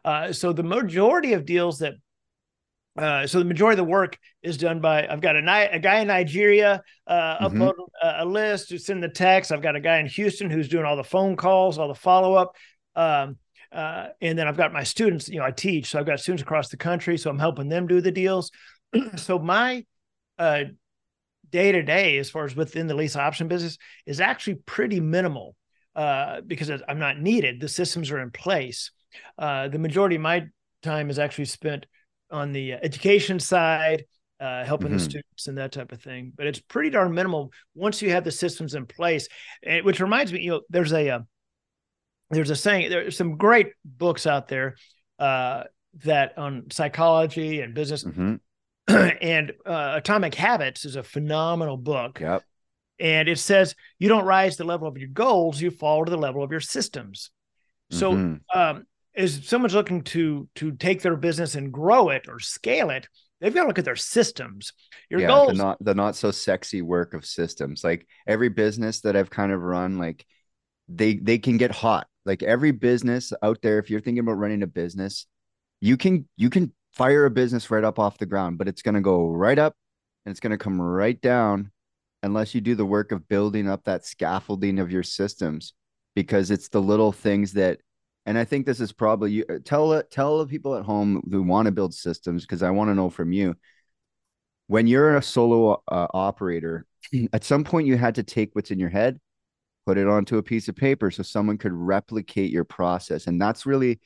Uh, 0.04 0.32
so 0.32 0.52
the 0.52 0.62
majority 0.62 1.34
of 1.34 1.44
deals 1.44 1.78
that, 1.80 1.94
uh, 2.98 3.26
so 3.26 3.38
the 3.38 3.44
majority 3.44 3.80
of 3.80 3.86
the 3.86 3.90
work 3.90 4.18
is 4.42 4.56
done 4.56 4.80
by. 4.80 5.06
I've 5.06 5.20
got 5.20 5.36
a, 5.36 5.42
Ni- 5.42 5.76
a 5.76 5.78
guy 5.78 6.00
in 6.00 6.08
Nigeria 6.08 6.82
uh, 7.06 7.38
Mhm. 7.38 7.52
upload 7.52 7.74
a, 8.02 8.24
a 8.24 8.26
list, 8.26 8.70
who 8.70 8.78
send 8.78 9.02
the 9.02 9.08
text. 9.08 9.52
I've 9.52 9.62
got 9.62 9.76
a 9.76 9.80
guy 9.80 9.98
in 9.98 10.06
Houston 10.06 10.50
who's 10.50 10.68
doing 10.68 10.84
all 10.84 10.96
the 10.96 11.04
phone 11.04 11.36
calls, 11.36 11.78
all 11.78 11.88
the 11.88 11.94
follow 11.94 12.34
up. 12.34 12.56
Um, 12.96 13.38
uh, 13.72 14.08
and 14.20 14.36
then 14.36 14.48
I've 14.48 14.56
got 14.56 14.72
my 14.72 14.82
students. 14.82 15.28
You 15.28 15.38
know, 15.38 15.44
I 15.44 15.52
teach, 15.52 15.90
so 15.90 16.00
I've 16.00 16.06
got 16.06 16.18
students 16.20 16.42
across 16.42 16.68
the 16.68 16.76
country, 16.76 17.16
so 17.16 17.30
I'm 17.30 17.38
helping 17.38 17.68
them 17.68 17.86
do 17.86 18.00
the 18.00 18.10
deals. 18.10 18.50
so 19.16 19.38
my 19.38 19.84
uh, 20.38 20.64
day 21.50 21.70
to 21.72 21.82
day, 21.82 22.18
as 22.18 22.28
far 22.30 22.44
as 22.44 22.56
within 22.56 22.88
the 22.88 22.94
lease 22.94 23.14
option 23.16 23.46
business, 23.46 23.78
is 24.06 24.20
actually 24.20 24.56
pretty 24.66 24.98
minimal 25.00 25.54
uh, 25.94 26.40
because 26.44 26.70
I'm 26.88 26.98
not 26.98 27.20
needed. 27.20 27.60
The 27.60 27.68
systems 27.68 28.10
are 28.10 28.18
in 28.20 28.32
place. 28.32 28.90
Uh, 29.38 29.68
the 29.68 29.78
majority 29.78 30.16
of 30.16 30.22
my 30.22 30.46
time 30.82 31.10
is 31.10 31.18
actually 31.18 31.44
spent 31.44 31.86
on 32.30 32.52
the 32.52 32.72
education 32.74 33.40
side, 33.40 34.04
uh, 34.40 34.64
helping 34.64 34.90
the 34.90 34.96
Mhm. 34.96 35.00
students 35.00 35.48
and 35.48 35.58
that 35.58 35.72
type 35.72 35.92
of 35.92 36.00
thing. 36.02 36.32
But 36.36 36.46
it's 36.46 36.60
pretty 36.60 36.90
darn 36.90 37.12
minimal 37.12 37.52
once 37.74 38.00
you 38.02 38.10
have 38.10 38.24
the 38.24 38.30
systems 38.30 38.74
in 38.74 38.86
place. 38.86 39.28
And, 39.62 39.84
which 39.84 40.00
reminds 40.00 40.32
me, 40.32 40.40
you 40.40 40.50
know, 40.50 40.60
there's 40.70 40.92
a 40.92 41.10
uh, 41.10 41.20
there's 42.30 42.50
a 42.50 42.56
saying. 42.56 42.90
There's 42.90 43.16
some 43.16 43.36
great 43.36 43.72
books 43.84 44.26
out 44.26 44.48
there 44.48 44.76
uh, 45.18 45.64
that 46.04 46.38
on 46.38 46.70
psychology 46.70 47.60
and 47.60 47.74
business. 47.74 48.04
Mhm. 48.04 48.40
and 48.88 49.52
uh, 49.66 49.92
Atomic 49.96 50.34
Habits 50.34 50.84
is 50.84 50.96
a 50.96 51.02
phenomenal 51.02 51.76
book. 51.76 52.20
yep 52.20 52.42
And 52.98 53.28
it 53.28 53.38
says 53.38 53.74
you 53.98 54.08
don't 54.08 54.24
rise 54.24 54.56
to 54.56 54.62
the 54.62 54.68
level 54.68 54.88
of 54.88 54.96
your 54.98 55.08
goals, 55.08 55.60
you 55.60 55.70
fall 55.70 56.04
to 56.04 56.10
the 56.10 56.18
level 56.18 56.42
of 56.42 56.50
your 56.50 56.60
systems. 56.60 57.30
So 57.90 58.12
Mhm. 58.14 58.40
um, 58.54 58.86
as 59.16 59.46
someone's 59.46 59.74
looking 59.74 60.02
to 60.02 60.48
to 60.56 60.72
take 60.72 61.02
their 61.02 61.16
business 61.16 61.54
and 61.54 61.72
grow 61.72 62.10
it 62.10 62.26
or 62.28 62.38
scale 62.38 62.90
it, 62.90 63.08
they've 63.40 63.54
got 63.54 63.62
to 63.62 63.68
look 63.68 63.78
at 63.78 63.84
their 63.84 63.96
systems. 63.96 64.72
Your 65.08 65.20
yeah 65.20 65.26
goals, 65.26 65.52
the 65.52 65.54
not 65.54 65.84
the 65.84 65.94
not 65.94 66.16
so 66.16 66.30
sexy 66.30 66.82
work 66.82 67.14
of 67.14 67.26
systems 67.26 67.82
like 67.82 68.06
every 68.28 68.48
business 68.48 69.00
that 69.00 69.16
i've 69.16 69.28
kind 69.28 69.50
of 69.50 69.60
run 69.60 69.98
like 69.98 70.24
they 70.88 71.14
they 71.14 71.38
can 71.38 71.56
get 71.56 71.72
hot 71.72 72.06
like 72.24 72.44
every 72.44 72.70
business 72.70 73.32
out 73.42 73.58
there 73.60 73.80
if 73.80 73.90
you're 73.90 74.00
thinking 74.00 74.20
about 74.20 74.38
running 74.38 74.62
a 74.62 74.68
business 74.68 75.26
you 75.80 75.96
can 75.96 76.28
you 76.36 76.48
can 76.48 76.72
fire 76.92 77.24
a 77.24 77.30
business 77.30 77.70
right 77.70 77.84
up 77.84 77.98
off 77.98 78.18
the 78.18 78.26
ground 78.26 78.56
but 78.56 78.68
it's 78.68 78.82
going 78.82 78.94
to 78.94 79.00
go 79.00 79.28
right 79.28 79.58
up 79.58 79.74
and 80.24 80.30
it's 80.30 80.40
going 80.40 80.50
to 80.50 80.58
come 80.58 80.80
right 80.80 81.20
down 81.20 81.70
unless 82.22 82.54
you 82.54 82.60
do 82.60 82.74
the 82.74 82.86
work 82.86 83.12
of 83.12 83.28
building 83.28 83.68
up 83.68 83.82
that 83.84 84.04
scaffolding 84.04 84.78
of 84.78 84.92
your 84.92 85.02
systems 85.02 85.72
because 86.14 86.50
it's 86.50 86.68
the 86.68 86.82
little 86.82 87.12
things 87.12 87.52
that 87.52 87.80
and 88.30 88.38
i 88.38 88.44
think 88.44 88.64
this 88.64 88.78
is 88.78 88.92
probably 88.92 89.32
you 89.32 89.44
tell 89.64 90.00
tell 90.04 90.38
the 90.38 90.46
people 90.46 90.76
at 90.76 90.84
home 90.84 91.20
who 91.30 91.42
want 91.42 91.66
to 91.66 91.72
build 91.72 91.92
systems 91.92 92.42
because 92.42 92.62
i 92.62 92.70
want 92.70 92.88
to 92.88 92.94
know 92.94 93.10
from 93.10 93.32
you. 93.32 93.56
When 94.68 94.86
you're 94.86 95.16
a 95.16 95.22
solo 95.22 95.82
uh, 95.88 96.06
operator 96.14 96.86
at 97.32 97.42
some 97.42 97.64
point 97.64 97.88
you 97.88 97.96
had 97.96 98.14
to 98.14 98.22
take 98.22 98.54
what's 98.54 98.70
in 98.70 98.78
your 98.78 98.88
head 98.88 99.18
put 99.84 99.98
it 99.98 100.06
onto 100.06 100.38
a 100.38 100.42
piece 100.44 100.68
of 100.68 100.76
paper 100.76 101.10
so 101.10 101.24
someone 101.24 101.58
could 101.58 101.72
replicate 101.72 102.52
your 102.52 102.62
process. 102.64 103.26
And 103.26 103.42
that's 103.42 103.66
really 103.66 103.98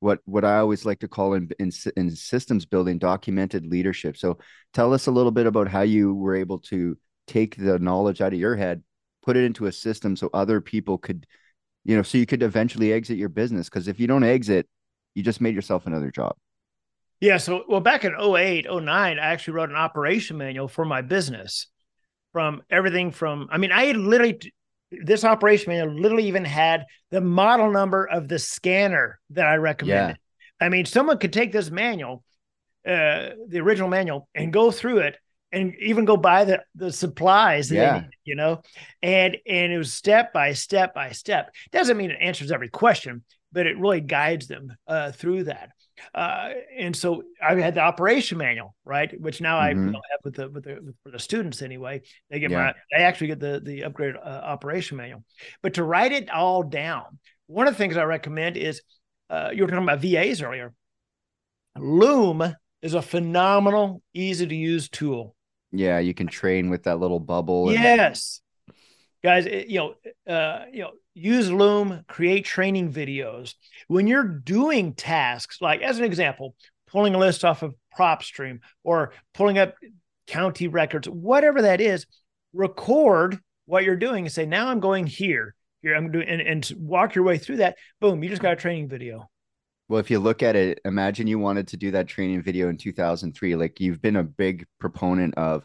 what 0.00 0.20
what 0.24 0.44
i 0.44 0.56
always 0.58 0.86
like 0.86 1.00
to 1.00 1.08
call 1.08 1.34
in, 1.34 1.50
in 1.58 1.70
in 1.96 2.16
systems 2.16 2.64
building 2.64 2.98
documented 2.98 3.66
leadership. 3.66 4.16
So 4.16 4.38
tell 4.72 4.94
us 4.94 5.06
a 5.06 5.10
little 5.10 5.32
bit 5.32 5.46
about 5.46 5.68
how 5.68 5.82
you 5.82 6.14
were 6.14 6.36
able 6.36 6.60
to 6.70 6.96
take 7.26 7.56
the 7.56 7.78
knowledge 7.78 8.22
out 8.22 8.32
of 8.32 8.38
your 8.38 8.56
head 8.56 8.82
put 9.22 9.36
it 9.36 9.44
into 9.44 9.66
a 9.66 9.72
system 9.72 10.16
so 10.16 10.30
other 10.32 10.60
people 10.60 10.96
could 10.96 11.26
you 11.86 11.96
know 11.96 12.02
so 12.02 12.18
you 12.18 12.26
could 12.26 12.42
eventually 12.42 12.92
exit 12.92 13.16
your 13.16 13.28
business 13.28 13.68
because 13.68 13.88
if 13.88 13.98
you 13.98 14.06
don't 14.06 14.24
exit 14.24 14.68
you 15.14 15.22
just 15.22 15.40
made 15.40 15.54
yourself 15.54 15.86
another 15.86 16.10
job 16.10 16.34
yeah. 17.20 17.38
So 17.38 17.64
well, 17.68 17.80
back 17.80 18.04
in 18.04 18.14
08, 18.14 18.66
09, 18.70 18.88
I 18.88 19.14
actually 19.18 19.54
wrote 19.54 19.70
an 19.70 19.76
operation 19.76 20.36
manual 20.36 20.68
for 20.68 20.84
my 20.84 21.02
business 21.02 21.66
from 22.32 22.62
everything 22.70 23.10
from. 23.10 23.48
I 23.50 23.58
mean, 23.58 23.72
I 23.72 23.86
had 23.86 23.96
literally 23.96 24.38
this 24.90 25.24
operation 25.24 25.72
manual 25.72 25.98
literally 25.98 26.28
even 26.28 26.44
had 26.44 26.84
the 27.10 27.20
model 27.20 27.72
number 27.72 28.04
of 28.04 28.28
the 28.28 28.38
scanner 28.38 29.18
that 29.30 29.46
I 29.46 29.56
recommended. 29.56 30.18
I 30.60 30.68
mean, 30.68 30.84
someone 30.84 31.18
could 31.18 31.32
take 31.32 31.52
this 31.52 31.70
manual, 31.70 32.22
uh, 32.86 33.30
the 33.48 33.60
original 33.60 33.88
manual, 33.88 34.28
and 34.34 34.52
go 34.52 34.70
through 34.70 34.98
it 34.98 35.16
and 35.56 35.74
even 35.80 36.04
go 36.04 36.16
buy 36.16 36.44
the 36.44 36.62
the 36.74 36.92
supplies 36.92 37.68
that 37.70 37.74
Yeah. 37.76 37.92
need, 38.00 38.10
you 38.24 38.36
know, 38.36 38.62
and 39.02 39.36
and 39.46 39.72
it 39.72 39.78
was 39.78 39.92
step 39.92 40.32
by 40.32 40.52
step 40.52 40.94
by 40.94 41.12
step. 41.12 41.54
Doesn't 41.72 41.96
mean 41.96 42.10
it 42.10 42.18
answers 42.20 42.52
every 42.52 42.68
question, 42.68 43.24
but 43.52 43.66
it 43.66 43.78
really 43.78 44.00
guides 44.00 44.46
them 44.46 44.76
uh, 44.86 45.12
through 45.12 45.44
that. 45.44 45.70
Uh, 46.14 46.50
and 46.78 46.94
so 46.94 47.22
I 47.42 47.54
had 47.54 47.74
the 47.74 47.80
operation 47.80 48.36
manual, 48.36 48.74
right, 48.84 49.18
which 49.18 49.40
now 49.40 49.58
I 49.58 49.70
you 49.70 49.76
Mhm. 49.76 49.92
know, 49.92 50.00
have 50.10 50.20
with 50.24 50.34
the 50.34 50.48
with 50.50 50.64
the 50.64 50.74
with, 50.84 50.94
for 51.02 51.10
the 51.10 51.18
students 51.18 51.62
anyway. 51.62 52.02
They 52.28 52.38
get 52.38 52.50
Yeah. 52.50 52.58
my 52.66 52.74
they 52.92 53.02
actually 53.02 53.28
get 53.28 53.40
the 53.40 53.60
the 53.64 53.80
upgraded 53.82 54.16
uh, 54.16 54.28
operation 54.44 54.98
manual. 54.98 55.24
But 55.62 55.74
to 55.74 55.84
write 55.84 56.12
it 56.12 56.30
all 56.30 56.62
down, 56.62 57.18
one 57.46 57.66
of 57.66 57.74
the 57.74 57.78
things 57.78 57.96
I 57.96 58.04
recommend 58.04 58.56
is 58.56 58.82
uh, 59.30 59.50
you 59.54 59.62
were 59.62 59.68
talking 59.68 59.84
about 59.84 60.00
VAs 60.00 60.42
earlier. 60.42 60.74
Loom 61.78 62.42
is 62.82 62.94
a 62.94 63.02
phenomenal, 63.02 64.02
easy 64.12 64.46
to 64.46 64.54
use 64.54 64.88
tool. 64.88 65.35
Yeah 65.72 65.98
you 65.98 66.14
can 66.14 66.26
train 66.26 66.70
with 66.70 66.84
that 66.84 66.98
little 66.98 67.20
bubble 67.20 67.68
and- 67.68 67.74
Yes, 67.78 68.40
guys, 69.22 69.46
it- 69.46 69.68
you 69.68 69.78
know, 69.78 70.32
uh, 70.32 70.66
you 70.72 70.82
know, 70.82 70.92
use 71.14 71.50
Loom, 71.50 72.04
create 72.08 72.44
training 72.44 72.92
videos. 72.92 73.54
When 73.88 74.06
you're 74.06 74.24
doing 74.24 74.94
tasks, 74.94 75.58
like 75.60 75.80
as 75.82 75.98
an 75.98 76.04
example, 76.04 76.54
pulling 76.88 77.14
a 77.14 77.18
list 77.18 77.44
off 77.44 77.62
of 77.62 77.74
PropStream 77.96 78.60
or 78.84 79.12
pulling 79.34 79.58
up 79.58 79.74
county 80.26 80.68
records, 80.68 81.08
whatever 81.08 81.62
that 81.62 81.80
is, 81.80 82.06
record 82.52 83.38
what 83.66 83.84
you're 83.84 83.96
doing 83.96 84.26
and 84.26 84.32
say, 84.32 84.46
"Now 84.46 84.68
I'm 84.68 84.80
going 84.80 85.06
here." 85.06 85.54
Here 85.82 85.94
I'm 85.94 86.10
doing, 86.10 86.28
and, 86.28 86.40
and 86.40 86.72
walk 86.78 87.14
your 87.14 87.24
way 87.24 87.38
through 87.38 87.58
that. 87.58 87.76
Boom, 88.00 88.22
you 88.22 88.28
just 88.28 88.42
got 88.42 88.54
a 88.54 88.56
training 88.56 88.88
video. 88.88 89.28
Well, 89.88 90.00
if 90.00 90.10
you 90.10 90.18
look 90.18 90.42
at 90.42 90.56
it, 90.56 90.80
imagine 90.84 91.26
you 91.26 91.38
wanted 91.38 91.68
to 91.68 91.76
do 91.76 91.92
that 91.92 92.08
training 92.08 92.42
video 92.42 92.68
in 92.68 92.76
2003. 92.76 93.54
Like 93.56 93.80
you've 93.80 94.02
been 94.02 94.16
a 94.16 94.24
big 94.24 94.66
proponent 94.80 95.34
of 95.36 95.64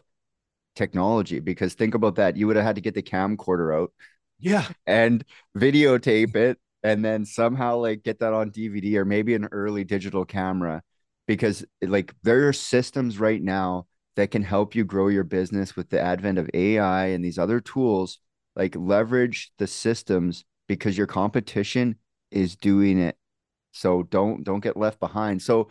technology 0.76 1.40
because 1.40 1.74
think 1.74 1.94
about 1.94 2.16
that. 2.16 2.36
You 2.36 2.46
would 2.48 2.56
have 2.56 2.64
had 2.66 2.76
to 2.76 2.82
get 2.82 2.94
the 2.94 3.02
camcorder 3.02 3.76
out 3.76 3.92
Yeah, 4.38 4.68
and 4.86 5.24
videotape 5.56 6.36
it 6.36 6.58
and 6.82 7.04
then 7.04 7.24
somehow 7.26 7.78
like 7.78 8.02
get 8.04 8.20
that 8.20 8.32
on 8.32 8.50
DVD 8.50 8.98
or 8.98 9.04
maybe 9.04 9.34
an 9.34 9.48
early 9.52 9.84
digital 9.84 10.24
camera 10.24 10.82
because 11.26 11.64
like 11.82 12.14
there 12.22 12.48
are 12.48 12.52
systems 12.52 13.18
right 13.18 13.42
now 13.42 13.86
that 14.16 14.30
can 14.30 14.42
help 14.42 14.74
you 14.74 14.84
grow 14.84 15.08
your 15.08 15.24
business 15.24 15.76
with 15.76 15.90
the 15.90 16.00
advent 16.00 16.38
of 16.38 16.50
AI 16.54 17.06
and 17.08 17.24
these 17.24 17.38
other 17.38 17.60
tools. 17.60 18.18
Like 18.56 18.76
leverage 18.76 19.52
the 19.58 19.66
systems 19.66 20.44
because 20.68 20.98
your 20.98 21.06
competition 21.06 21.96
is 22.30 22.56
doing 22.56 22.98
it. 22.98 23.16
So 23.72 24.04
don't 24.04 24.44
don't 24.44 24.60
get 24.60 24.76
left 24.76 25.00
behind. 25.00 25.42
So 25.42 25.68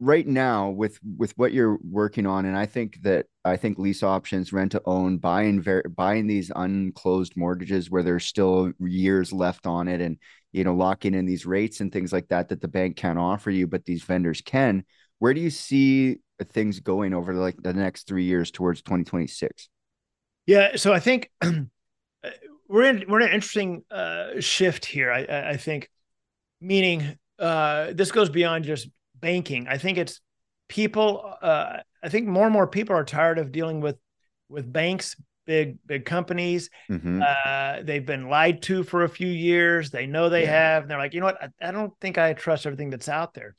right 0.00 0.26
now 0.26 0.70
with 0.70 0.98
with 1.16 1.32
what 1.36 1.52
you're 1.52 1.78
working 1.88 2.26
on 2.26 2.46
and 2.46 2.56
i 2.56 2.66
think 2.66 3.00
that 3.02 3.26
i 3.44 3.56
think 3.56 3.78
lease 3.78 4.02
options 4.02 4.52
rent 4.52 4.72
to 4.72 4.82
own 4.86 5.18
buying 5.18 5.60
ver- 5.60 5.84
buying 5.94 6.26
these 6.26 6.50
unclosed 6.56 7.36
mortgages 7.36 7.90
where 7.90 8.02
there's 8.02 8.24
still 8.24 8.72
years 8.80 9.32
left 9.32 9.66
on 9.66 9.88
it 9.88 10.00
and 10.00 10.16
you 10.52 10.64
know 10.64 10.74
locking 10.74 11.14
in 11.14 11.26
these 11.26 11.46
rates 11.46 11.80
and 11.80 11.92
things 11.92 12.12
like 12.12 12.26
that 12.28 12.48
that 12.48 12.60
the 12.60 12.68
bank 12.68 12.96
can't 12.96 13.18
offer 13.18 13.50
you 13.50 13.66
but 13.66 13.84
these 13.84 14.02
vendors 14.02 14.40
can 14.40 14.84
where 15.18 15.34
do 15.34 15.40
you 15.40 15.50
see 15.50 16.16
things 16.50 16.80
going 16.80 17.14
over 17.14 17.34
like 17.34 17.56
the 17.62 17.72
next 17.72 18.08
three 18.08 18.24
years 18.24 18.50
towards 18.50 18.82
2026 18.82 19.68
yeah 20.46 20.76
so 20.76 20.92
i 20.92 20.98
think 20.98 21.30
we're 22.68 22.84
in 22.84 23.04
we're 23.06 23.20
in 23.20 23.28
an 23.28 23.34
interesting 23.34 23.84
uh, 23.90 24.40
shift 24.40 24.86
here 24.86 25.12
i 25.12 25.50
i 25.50 25.56
think 25.56 25.88
meaning 26.62 27.18
uh, 27.38 27.92
this 27.92 28.12
goes 28.12 28.30
beyond 28.30 28.64
just 28.64 28.88
banking. 29.20 29.66
I 29.68 29.76
think 29.78 29.98
it's 29.98 30.20
people. 30.68 31.34
Uh, 31.42 31.78
I 32.02 32.08
think 32.08 32.28
more 32.28 32.44
and 32.44 32.52
more 32.52 32.66
people 32.66 32.96
are 32.96 33.04
tired 33.04 33.38
of 33.38 33.52
dealing 33.52 33.80
with 33.80 33.96
with 34.48 34.72
banks, 34.72 35.16
big 35.46 35.78
big 35.86 36.04
companies. 36.04 36.70
Mm-hmm. 36.88 37.22
Uh, 37.22 37.82
they've 37.82 38.06
been 38.06 38.28
lied 38.28 38.62
to 38.62 38.84
for 38.84 39.04
a 39.04 39.08
few 39.08 39.28
years. 39.28 39.90
They 39.90 40.06
know 40.06 40.28
they 40.28 40.42
yeah. 40.42 40.74
have. 40.74 40.82
And 40.82 40.90
they're 40.90 40.98
like, 40.98 41.14
you 41.14 41.20
know 41.20 41.26
what? 41.26 41.42
I, 41.42 41.68
I 41.68 41.72
don't 41.72 41.92
think 42.00 42.18
I 42.18 42.32
trust 42.32 42.66
everything 42.66 42.90
that's 42.90 43.08
out 43.08 43.34
there. 43.34 43.54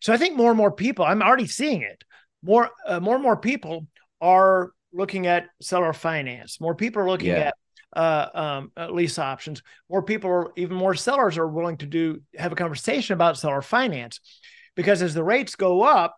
So 0.00 0.12
I 0.12 0.16
think 0.16 0.36
more 0.36 0.50
and 0.50 0.58
more 0.58 0.72
people. 0.72 1.04
I'm 1.04 1.22
already 1.22 1.46
seeing 1.46 1.82
it. 1.82 2.02
More 2.42 2.70
uh, 2.86 3.00
more 3.00 3.14
and 3.14 3.22
more 3.22 3.36
people 3.36 3.86
are 4.20 4.70
looking 4.92 5.26
at 5.26 5.48
seller 5.60 5.92
finance. 5.92 6.60
More 6.60 6.74
people 6.74 7.02
are 7.02 7.10
looking 7.10 7.28
yeah. 7.28 7.48
at 7.48 7.54
uh, 7.94 8.26
um, 8.34 8.72
uh, 8.76 8.90
lease 8.90 9.18
options. 9.18 9.62
More 9.88 10.02
people 10.02 10.30
are 10.30 10.52
even 10.56 10.76
more 10.76 10.94
sellers 10.94 11.38
are 11.38 11.48
willing 11.48 11.78
to 11.78 11.86
do 11.86 12.22
have 12.36 12.52
a 12.52 12.56
conversation 12.56 13.14
about 13.14 13.38
seller 13.38 13.62
finance 13.62 14.20
because 14.74 15.02
as 15.02 15.14
the 15.14 15.24
rates 15.24 15.56
go 15.56 15.82
up, 15.82 16.16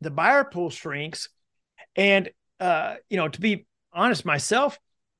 the 0.00 0.10
buyer 0.10 0.44
pool 0.44 0.70
shrinks. 0.70 1.28
And, 1.94 2.30
uh, 2.58 2.96
you 3.08 3.16
know, 3.16 3.28
to 3.28 3.40
be 3.40 3.66
honest, 3.92 4.24
myself, 4.24 4.78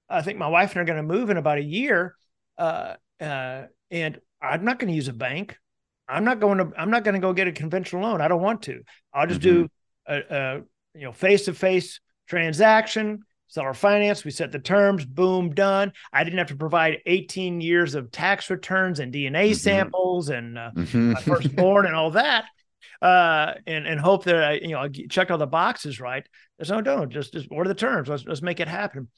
I 0.08 0.22
think 0.22 0.38
my 0.38 0.48
wife 0.48 0.72
and 0.72 0.78
I 0.78 0.82
are 0.82 0.86
going 0.86 0.96
to 0.96 1.02
move 1.02 1.30
in 1.30 1.36
about 1.36 1.58
a 1.58 1.62
year. 1.62 2.14
Uh, 2.58 2.94
uh, 3.20 3.66
and 3.90 4.20
I'm 4.40 4.64
not 4.64 4.78
going 4.78 4.88
to 4.88 4.96
use 4.96 5.08
a 5.08 5.12
bank. 5.12 5.56
I'm 6.08 6.24
not 6.24 6.40
going 6.40 6.58
to, 6.58 6.72
I'm 6.76 6.90
not 6.90 7.04
going 7.04 7.14
to 7.14 7.20
go 7.20 7.32
get 7.32 7.48
a 7.48 7.52
conventional 7.52 8.02
loan. 8.02 8.20
I 8.20 8.28
don't 8.28 8.42
want 8.42 8.62
to. 8.62 8.82
I'll 9.14 9.26
just 9.26 9.40
mm-hmm. 9.40 9.62
do 9.62 9.68
a, 10.06 10.16
a, 10.16 10.62
you 10.94 11.04
know, 11.04 11.12
face-to-face 11.12 12.00
transaction, 12.28 13.20
seller 13.52 13.74
finance. 13.74 14.24
We 14.24 14.30
set 14.30 14.50
the 14.50 14.58
terms, 14.58 15.04
boom, 15.04 15.54
done. 15.54 15.92
I 16.10 16.24
didn't 16.24 16.38
have 16.38 16.48
to 16.48 16.56
provide 16.56 17.02
18 17.04 17.60
years 17.60 17.94
of 17.94 18.10
tax 18.10 18.48
returns 18.48 18.98
and 18.98 19.12
DNA 19.12 19.50
mm-hmm. 19.50 19.52
samples 19.52 20.30
and 20.30 20.56
uh, 20.56 20.70
mm-hmm. 20.74 21.12
my 21.12 21.20
firstborn 21.20 21.84
and 21.84 21.94
all 21.94 22.12
that. 22.12 22.46
Uh, 23.02 23.54
and 23.66 23.86
and 23.86 24.00
hope 24.00 24.24
that 24.24 24.42
I, 24.42 24.52
you 24.54 24.68
know, 24.68 24.78
I 24.78 24.88
checked 24.88 25.30
all 25.30 25.38
the 25.38 25.46
boxes 25.46 26.00
right. 26.00 26.26
There's 26.56 26.70
no, 26.70 26.80
don't 26.80 27.10
just 27.10 27.34
just 27.34 27.50
what 27.50 27.66
are 27.66 27.68
the 27.68 27.74
terms? 27.74 28.08
Let's 28.08 28.24
let's 28.24 28.42
make 28.42 28.60
it 28.60 28.68
happen. 28.68 29.08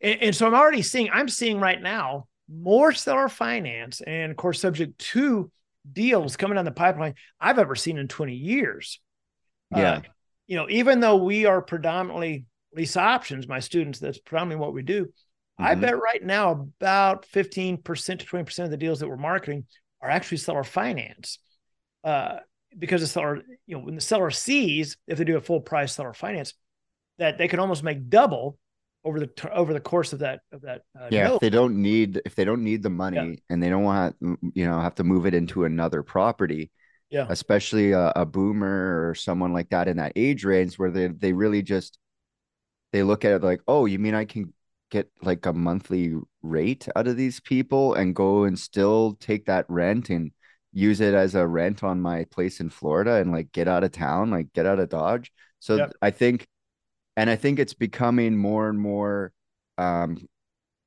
And, 0.00 0.22
and 0.22 0.36
so 0.36 0.46
I'm 0.46 0.54
already 0.54 0.82
seeing, 0.82 1.10
I'm 1.12 1.28
seeing 1.28 1.60
right 1.60 1.80
now 1.80 2.26
more 2.52 2.92
seller 2.92 3.28
finance 3.28 4.00
and 4.00 4.30
of 4.30 4.36
course 4.36 4.60
subject 4.60 4.98
to 4.98 5.50
deals 5.90 6.36
coming 6.36 6.56
down 6.56 6.64
the 6.64 6.72
pipeline 6.72 7.14
I've 7.38 7.58
ever 7.58 7.76
seen 7.76 7.98
in 7.98 8.08
20 8.08 8.34
years. 8.34 8.98
Yeah. 9.70 9.92
Uh, 9.92 10.00
you 10.48 10.56
know, 10.56 10.66
even 10.68 11.00
though 11.00 11.16
we 11.16 11.46
are 11.46 11.62
predominantly 11.62 12.46
lease 12.74 12.96
options, 12.96 13.48
my 13.48 13.60
students, 13.60 13.98
that's 13.98 14.18
predominantly 14.18 14.64
what 14.64 14.74
we 14.74 14.82
do. 14.82 15.06
Mm-hmm. 15.06 15.64
I 15.64 15.74
bet 15.74 16.00
right 16.00 16.22
now 16.22 16.68
about 16.80 17.26
15% 17.26 17.82
to 17.82 18.26
20% 18.26 18.64
of 18.64 18.70
the 18.70 18.76
deals 18.76 19.00
that 19.00 19.08
we're 19.08 19.16
marketing 19.16 19.66
are 20.00 20.10
actually 20.10 20.38
seller 20.38 20.64
finance. 20.64 21.38
Uh, 22.02 22.38
because 22.78 23.00
the 23.00 23.06
seller, 23.06 23.42
you 23.66 23.76
know, 23.76 23.84
when 23.84 23.94
the 23.94 24.00
seller 24.00 24.30
sees 24.30 24.96
if 25.06 25.18
they 25.18 25.24
do 25.24 25.36
a 25.36 25.40
full 25.40 25.60
price 25.60 25.94
seller 25.94 26.14
finance, 26.14 26.54
that 27.18 27.38
they 27.38 27.48
can 27.48 27.60
almost 27.60 27.82
make 27.82 28.08
double 28.08 28.58
over 29.04 29.20
the 29.20 29.52
over 29.52 29.72
the 29.72 29.80
course 29.80 30.12
of 30.12 30.20
that 30.20 30.40
of 30.52 30.62
that. 30.62 30.82
Uh, 30.98 31.08
yeah, 31.10 31.28
note. 31.28 31.34
if 31.34 31.40
they 31.40 31.50
don't 31.50 31.80
need 31.80 32.20
if 32.24 32.34
they 32.34 32.44
don't 32.44 32.64
need 32.64 32.82
the 32.82 32.90
money 32.90 33.16
yeah. 33.16 33.34
and 33.50 33.62
they 33.62 33.68
don't 33.68 33.82
want 33.82 34.16
you 34.20 34.66
know 34.66 34.80
have 34.80 34.94
to 34.94 35.04
move 35.04 35.26
it 35.26 35.34
into 35.34 35.64
another 35.64 36.02
property. 36.02 36.70
Yeah, 37.10 37.26
especially 37.28 37.92
a, 37.92 38.10
a 38.16 38.24
boomer 38.24 39.06
or 39.06 39.14
someone 39.14 39.52
like 39.52 39.68
that 39.68 39.86
in 39.86 39.98
that 39.98 40.12
age 40.16 40.44
range 40.44 40.78
where 40.78 40.90
they 40.90 41.08
they 41.08 41.34
really 41.34 41.60
just 41.60 41.98
they 42.92 43.02
look 43.02 43.24
at 43.24 43.32
it 43.32 43.42
like, 43.42 43.60
oh, 43.66 43.86
you 43.86 43.98
mean 43.98 44.14
I 44.14 44.24
can 44.24 44.52
get 44.90 45.10
like 45.22 45.46
a 45.46 45.52
monthly 45.52 46.14
rate 46.42 46.86
out 46.94 47.08
of 47.08 47.16
these 47.16 47.40
people 47.40 47.94
and 47.94 48.14
go 48.14 48.44
and 48.44 48.58
still 48.58 49.14
take 49.20 49.46
that 49.46 49.64
rent 49.68 50.10
and 50.10 50.32
use 50.72 51.00
it 51.00 51.14
as 51.14 51.34
a 51.34 51.46
rent 51.46 51.82
on 51.82 52.00
my 52.00 52.24
place 52.24 52.60
in 52.60 52.70
Florida 52.70 53.14
and 53.14 53.32
like 53.32 53.52
get 53.52 53.68
out 53.68 53.84
of 53.84 53.92
town, 53.92 54.30
like 54.30 54.52
get 54.52 54.66
out 54.66 54.78
of 54.78 54.88
Dodge. 54.90 55.32
So 55.60 55.76
yep. 55.76 55.92
I 56.02 56.10
think, 56.10 56.46
and 57.16 57.30
I 57.30 57.36
think 57.36 57.58
it's 57.58 57.74
becoming 57.74 58.36
more 58.36 58.68
and 58.68 58.78
more 58.78 59.32
um, 59.78 60.18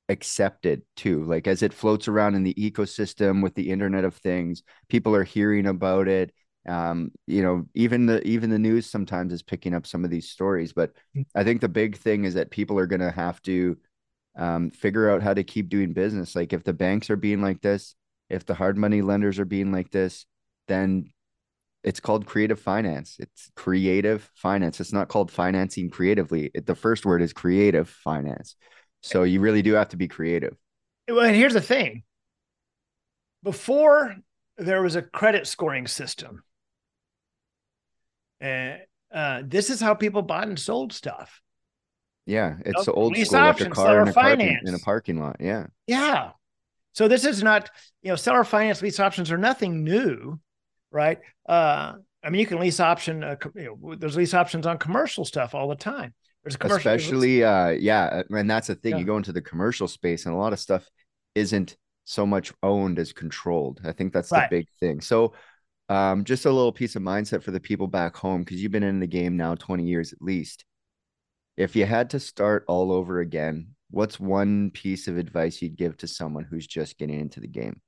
accepted 0.09 0.83
too. 0.95 1.23
Like 1.23 1.47
as 1.47 1.63
it 1.63 1.73
floats 1.73 2.07
around 2.07 2.35
in 2.35 2.43
the 2.43 2.53
ecosystem 2.55 3.41
with 3.41 3.55
the 3.55 3.71
Internet 3.71 4.05
of 4.05 4.15
Things, 4.15 4.63
people 4.87 5.15
are 5.15 5.23
hearing 5.23 5.65
about 5.65 6.07
it 6.07 6.31
um, 6.67 7.11
you 7.27 7.41
know 7.41 7.65
even 7.73 8.05
the 8.05 8.25
even 8.27 8.49
the 8.49 8.59
news 8.59 8.85
sometimes 8.85 9.31
is 9.31 9.43
picking 9.43 9.73
up 9.73 9.85
some 9.85 10.03
of 10.03 10.09
these 10.09 10.29
stories 10.29 10.73
but 10.73 10.93
mm. 11.15 11.25
i 11.35 11.43
think 11.43 11.61
the 11.61 11.69
big 11.69 11.95
thing 11.95 12.25
is 12.25 12.33
that 12.33 12.49
people 12.49 12.79
are 12.79 12.87
going 12.87 13.01
to 13.01 13.11
have 13.11 13.41
to 13.43 13.77
um, 14.37 14.69
figure 14.69 15.09
out 15.09 15.23
how 15.23 15.33
to 15.33 15.43
keep 15.43 15.69
doing 15.69 15.93
business. 15.93 16.35
Like 16.35 16.53
if 16.53 16.63
the 16.63 16.73
banks 16.73 17.09
are 17.09 17.15
being 17.15 17.41
like 17.41 17.61
this 17.61 17.95
if 18.29 18.45
the 18.45 18.55
hard 18.55 18.77
money 18.77 19.01
lenders 19.01 19.39
are 19.39 19.45
being 19.45 19.71
like 19.71 19.91
this 19.91 20.25
then 20.67 21.11
it's 21.83 21.99
called 21.99 22.25
creative 22.25 22.59
finance. 22.59 23.17
It's 23.19 23.51
creative 23.55 24.27
finance. 24.33 24.79
It's 24.79 24.91
not 24.91 25.07
called 25.07 25.29
financing 25.29 25.91
creatively. 25.91 26.49
It, 26.55 26.65
the 26.65 26.73
first 26.73 27.05
word 27.05 27.21
is 27.21 27.31
creative 27.31 27.87
finance. 27.87 28.55
So 29.03 29.21
you 29.21 29.39
really 29.39 29.61
do 29.61 29.73
have 29.73 29.89
to 29.89 29.97
be 29.97 30.07
creative. 30.07 30.57
Well 31.07 31.21
and 31.21 31.35
here's 31.35 31.53
the 31.53 31.61
thing. 31.61 32.03
Before 33.43 34.15
there 34.57 34.81
was 34.81 34.95
a 34.95 35.03
credit 35.03 35.45
scoring 35.45 35.85
system 35.85 36.43
and 38.39 38.79
uh, 39.13 39.41
this 39.45 39.69
is 39.69 39.79
how 39.79 39.93
people 39.93 40.21
bought 40.21 40.47
and 40.47 40.59
sold 40.59 40.93
stuff. 40.93 41.41
Yeah, 42.25 42.55
it's 42.65 42.87
know, 42.87 42.93
old 42.93 43.15
school, 43.15 43.39
like 43.39 43.61
a 43.61 43.69
car 43.69 44.01
in 44.01 44.07
a, 44.07 44.13
parking, 44.13 44.59
in 44.65 44.73
a 44.73 44.79
parking 44.79 45.19
lot. 45.19 45.37
Yeah, 45.39 45.67
yeah. 45.87 46.31
So 46.93 47.07
this 47.07 47.25
is 47.25 47.43
not, 47.43 47.69
you 48.01 48.09
know, 48.09 48.15
seller 48.15 48.43
finance 48.43 48.81
lease 48.81 48.99
options 48.99 49.31
are 49.31 49.37
nothing 49.37 49.83
new, 49.83 50.39
right? 50.91 51.19
Uh, 51.47 51.93
I 52.23 52.29
mean, 52.29 52.39
you 52.39 52.47
can 52.47 52.59
lease 52.59 52.79
option. 52.79 53.23
Uh, 53.23 53.35
you 53.53 53.77
know, 53.81 53.95
there's 53.95 54.15
lease 54.15 54.33
options 54.33 54.65
on 54.65 54.77
commercial 54.79 55.25
stuff 55.25 55.53
all 55.53 55.67
the 55.67 55.75
time. 55.75 56.13
There's 56.43 56.55
commercial, 56.55 56.77
especially, 56.77 57.43
uh, 57.43 57.69
yeah, 57.69 58.23
and 58.29 58.49
that's 58.49 58.67
the 58.67 58.75
thing. 58.75 58.93
Yeah. 58.93 58.99
You 58.99 59.05
go 59.05 59.17
into 59.17 59.31
the 59.31 59.41
commercial 59.41 59.87
space, 59.87 60.25
and 60.25 60.33
a 60.33 60.37
lot 60.37 60.53
of 60.53 60.59
stuff 60.59 60.89
isn't 61.35 61.75
so 62.05 62.25
much 62.25 62.53
owned 62.63 62.97
as 62.97 63.13
controlled. 63.13 63.81
I 63.83 63.91
think 63.91 64.13
that's 64.13 64.31
right. 64.31 64.49
the 64.49 64.57
big 64.57 64.67
thing. 64.79 65.01
So 65.01 65.33
um, 65.89 66.23
just 66.23 66.45
a 66.45 66.51
little 66.51 66.71
piece 66.71 66.95
of 66.95 67.03
mindset 67.03 67.43
for 67.43 67.51
the 67.51 67.59
people 67.59 67.87
back 67.87 68.15
home 68.15 68.41
because 68.41 68.61
you've 68.61 68.71
been 68.71 68.83
in 68.83 68.99
the 68.99 69.07
game 69.07 69.37
now 69.37 69.55
20 69.55 69.83
years 69.83 70.13
at 70.13 70.21
least. 70.21 70.65
If 71.57 71.75
you 71.75 71.85
had 71.85 72.09
to 72.11 72.19
start 72.19 72.65
all 72.67 72.91
over 72.91 73.19
again, 73.19 73.75
what's 73.91 74.19
one 74.19 74.71
piece 74.71 75.07
of 75.07 75.17
advice 75.17 75.61
you'd 75.61 75.77
give 75.77 75.95
to 75.97 76.07
someone 76.07 76.43
who's 76.43 76.67
just 76.67 76.97
getting 76.97 77.19
into 77.19 77.39
the 77.39 77.47
game? 77.47 77.81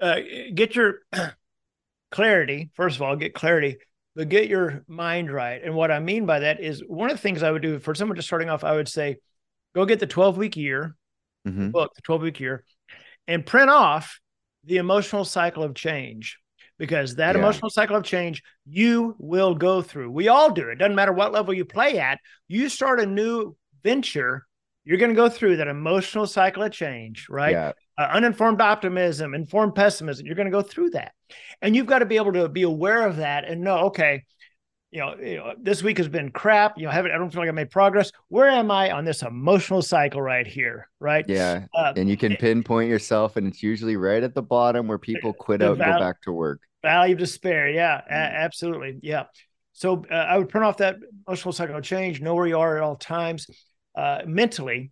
Uh, 0.00 0.20
get 0.54 0.76
your 0.76 1.00
clarity. 2.10 2.70
First 2.74 2.96
of 2.96 3.02
all, 3.02 3.16
get 3.16 3.34
clarity, 3.34 3.78
but 4.14 4.28
get 4.28 4.48
your 4.48 4.84
mind 4.86 5.30
right. 5.30 5.60
And 5.62 5.74
what 5.74 5.90
I 5.90 5.98
mean 5.98 6.24
by 6.24 6.40
that 6.40 6.60
is 6.60 6.82
one 6.86 7.10
of 7.10 7.16
the 7.16 7.22
things 7.22 7.42
I 7.42 7.50
would 7.50 7.62
do 7.62 7.78
for 7.78 7.94
someone 7.94 8.16
just 8.16 8.28
starting 8.28 8.48
off, 8.48 8.64
I 8.64 8.74
would 8.74 8.88
say, 8.88 9.16
go 9.74 9.84
get 9.84 10.00
the 10.00 10.06
12 10.06 10.36
week 10.36 10.56
year 10.56 10.94
mm-hmm. 11.46 11.70
book, 11.70 11.92
the 11.94 12.02
12 12.02 12.22
week 12.22 12.40
year, 12.40 12.64
and 13.26 13.44
print 13.44 13.70
off 13.70 14.20
the 14.68 14.76
emotional 14.76 15.24
cycle 15.24 15.62
of 15.62 15.74
change 15.74 16.38
because 16.78 17.16
that 17.16 17.34
yeah. 17.34 17.40
emotional 17.40 17.70
cycle 17.70 17.96
of 17.96 18.04
change 18.04 18.42
you 18.66 19.16
will 19.18 19.54
go 19.54 19.82
through. 19.82 20.10
We 20.10 20.28
all 20.28 20.52
do. 20.52 20.68
It 20.68 20.76
doesn't 20.76 20.94
matter 20.94 21.12
what 21.12 21.32
level 21.32 21.52
you 21.54 21.64
play 21.64 21.98
at. 21.98 22.20
You 22.46 22.68
start 22.68 23.00
a 23.00 23.06
new 23.06 23.56
venture, 23.82 24.46
you're 24.84 24.98
going 24.98 25.10
to 25.10 25.16
go 25.16 25.28
through 25.28 25.56
that 25.56 25.68
emotional 25.68 26.26
cycle 26.26 26.62
of 26.62 26.72
change, 26.72 27.26
right? 27.28 27.52
Yeah. 27.52 27.72
Uh, 27.98 28.08
uninformed 28.12 28.60
optimism, 28.60 29.34
informed 29.34 29.74
pessimism. 29.74 30.24
You're 30.24 30.36
going 30.36 30.46
to 30.46 30.52
go 30.52 30.62
through 30.62 30.90
that. 30.90 31.12
And 31.60 31.74
you've 31.74 31.86
got 31.86 31.98
to 31.98 32.06
be 32.06 32.16
able 32.16 32.32
to 32.34 32.48
be 32.48 32.62
aware 32.62 33.06
of 33.06 33.16
that 33.16 33.44
and 33.44 33.62
know, 33.62 33.78
okay, 33.86 34.24
you 34.90 35.00
know, 35.00 35.14
you 35.16 35.36
know, 35.36 35.54
this 35.60 35.82
week 35.82 35.98
has 35.98 36.08
been 36.08 36.30
crap. 36.30 36.78
You 36.78 36.84
know, 36.84 36.90
I 36.90 36.94
haven't, 36.94 37.12
I 37.12 37.18
don't 37.18 37.30
feel 37.30 37.42
like 37.42 37.48
I 37.48 37.52
made 37.52 37.70
progress. 37.70 38.10
Where 38.28 38.48
am 38.48 38.70
I 38.70 38.90
on 38.90 39.04
this 39.04 39.22
emotional 39.22 39.82
cycle 39.82 40.22
right 40.22 40.46
here? 40.46 40.88
Right. 40.98 41.24
Yeah. 41.28 41.66
Uh, 41.74 41.92
and 41.96 42.08
you 42.08 42.16
can 42.16 42.36
pinpoint 42.36 42.88
yourself, 42.88 43.36
and 43.36 43.46
it's 43.46 43.62
usually 43.62 43.96
right 43.96 44.22
at 44.22 44.34
the 44.34 44.42
bottom 44.42 44.88
where 44.88 44.98
people 44.98 45.32
quit 45.32 45.62
out 45.62 45.72
and 45.72 45.84
go 45.84 45.98
back 45.98 46.22
to 46.22 46.32
work. 46.32 46.60
Valley 46.82 47.12
of 47.12 47.18
Despair. 47.18 47.68
Yeah, 47.68 48.00
a- 48.08 48.12
absolutely. 48.12 48.98
Yeah. 49.02 49.24
So 49.72 50.04
uh, 50.10 50.14
I 50.14 50.38
would 50.38 50.48
print 50.48 50.64
off 50.64 50.78
that 50.78 50.96
emotional 51.26 51.52
cycle 51.52 51.80
change, 51.80 52.20
know 52.20 52.34
where 52.34 52.46
you 52.46 52.58
are 52.58 52.78
at 52.78 52.82
all 52.82 52.96
times 52.96 53.46
uh, 53.94 54.22
mentally, 54.26 54.90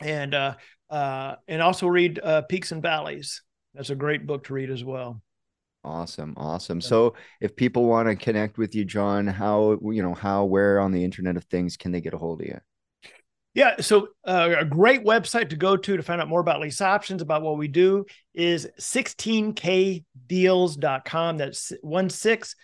and 0.00 0.34
uh, 0.34 0.54
uh, 0.90 1.36
and 1.46 1.60
also 1.62 1.86
read 1.86 2.18
uh, 2.22 2.42
Peaks 2.42 2.72
and 2.72 2.82
Valleys. 2.82 3.42
That's 3.74 3.90
a 3.90 3.94
great 3.94 4.26
book 4.26 4.44
to 4.44 4.54
read 4.54 4.70
as 4.70 4.82
well. 4.82 5.22
Awesome, 5.84 6.34
awesome. 6.36 6.80
So 6.80 7.14
if 7.40 7.56
people 7.56 7.86
want 7.86 8.08
to 8.08 8.14
connect 8.14 8.56
with 8.56 8.72
you, 8.74 8.84
John, 8.84 9.26
how 9.26 9.78
you 9.82 10.02
know 10.02 10.14
how 10.14 10.44
where 10.44 10.78
on 10.78 10.92
the 10.92 11.02
Internet 11.02 11.36
of 11.36 11.44
Things 11.44 11.76
can 11.76 11.90
they 11.90 12.00
get 12.00 12.14
a 12.14 12.18
hold 12.18 12.40
of 12.40 12.46
you? 12.46 12.60
Yeah, 13.54 13.76
so 13.80 14.08
uh, 14.26 14.54
a 14.60 14.64
great 14.64 15.04
website 15.04 15.50
to 15.50 15.56
go 15.56 15.76
to 15.76 15.96
to 15.96 16.02
find 16.02 16.22
out 16.22 16.28
more 16.28 16.40
about 16.40 16.60
lease 16.60 16.80
options, 16.80 17.20
about 17.20 17.42
what 17.42 17.58
we 17.58 17.68
do 17.68 18.06
is 18.32 18.66
16kdeals.com. 18.80 21.36
That's 21.36 21.72
one 21.82 22.08
six, 22.08 22.56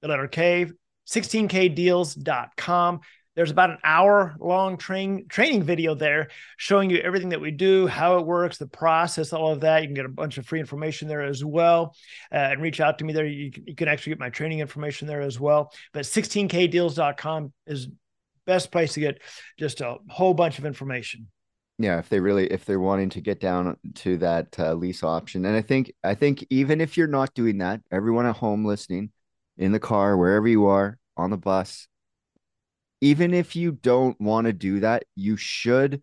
the 0.00 0.08
letter 0.08 0.28
K, 0.28 0.70
16kdeals.com. 1.08 3.00
There's 3.36 3.50
about 3.50 3.70
an 3.70 3.78
hour 3.84 4.34
long 4.40 4.76
train, 4.76 5.26
training 5.28 5.62
video 5.62 5.94
there 5.94 6.28
showing 6.56 6.90
you 6.90 6.98
everything 6.98 7.28
that 7.30 7.40
we 7.40 7.52
do, 7.52 7.86
how 7.86 8.18
it 8.18 8.26
works, 8.26 8.58
the 8.58 8.66
process, 8.66 9.32
all 9.32 9.52
of 9.52 9.60
that. 9.60 9.82
You 9.82 9.88
can 9.88 9.94
get 9.94 10.04
a 10.04 10.10
bunch 10.10 10.36
of 10.36 10.46
free 10.46 10.60
information 10.60 11.08
there 11.08 11.22
as 11.22 11.44
well 11.44 11.94
uh, 12.32 12.36
and 12.36 12.60
reach 12.60 12.80
out 12.80 12.98
to 12.98 13.04
me 13.04 13.12
there. 13.12 13.26
You 13.26 13.52
can, 13.52 13.64
you 13.66 13.76
can 13.76 13.88
actually 13.88 14.10
get 14.10 14.18
my 14.18 14.30
training 14.30 14.58
information 14.58 15.06
there 15.06 15.20
as 15.20 15.38
well. 15.38 15.72
But 15.92 16.02
16kdeals.com 16.02 17.52
is 17.66 17.88
best 18.46 18.72
place 18.72 18.94
to 18.94 19.00
get 19.00 19.22
just 19.58 19.80
a 19.80 19.96
whole 20.08 20.34
bunch 20.34 20.58
of 20.58 20.66
information 20.66 21.28
yeah 21.78 21.98
if 21.98 22.08
they 22.08 22.20
really 22.20 22.46
if 22.46 22.64
they're 22.64 22.80
wanting 22.80 23.08
to 23.08 23.20
get 23.20 23.40
down 23.40 23.76
to 23.94 24.16
that 24.18 24.58
uh, 24.58 24.74
lease 24.74 25.02
option 25.02 25.44
and 25.44 25.56
i 25.56 25.62
think 25.62 25.92
i 26.04 26.14
think 26.14 26.44
even 26.50 26.80
if 26.80 26.96
you're 26.96 27.06
not 27.06 27.32
doing 27.34 27.58
that 27.58 27.80
everyone 27.90 28.26
at 28.26 28.36
home 28.36 28.64
listening 28.64 29.10
in 29.56 29.72
the 29.72 29.78
car 29.78 30.16
wherever 30.16 30.48
you 30.48 30.66
are 30.66 30.98
on 31.16 31.30
the 31.30 31.36
bus 31.36 31.86
even 33.00 33.32
if 33.32 33.56
you 33.56 33.72
don't 33.72 34.20
want 34.20 34.46
to 34.46 34.52
do 34.52 34.80
that 34.80 35.04
you 35.14 35.36
should 35.36 36.02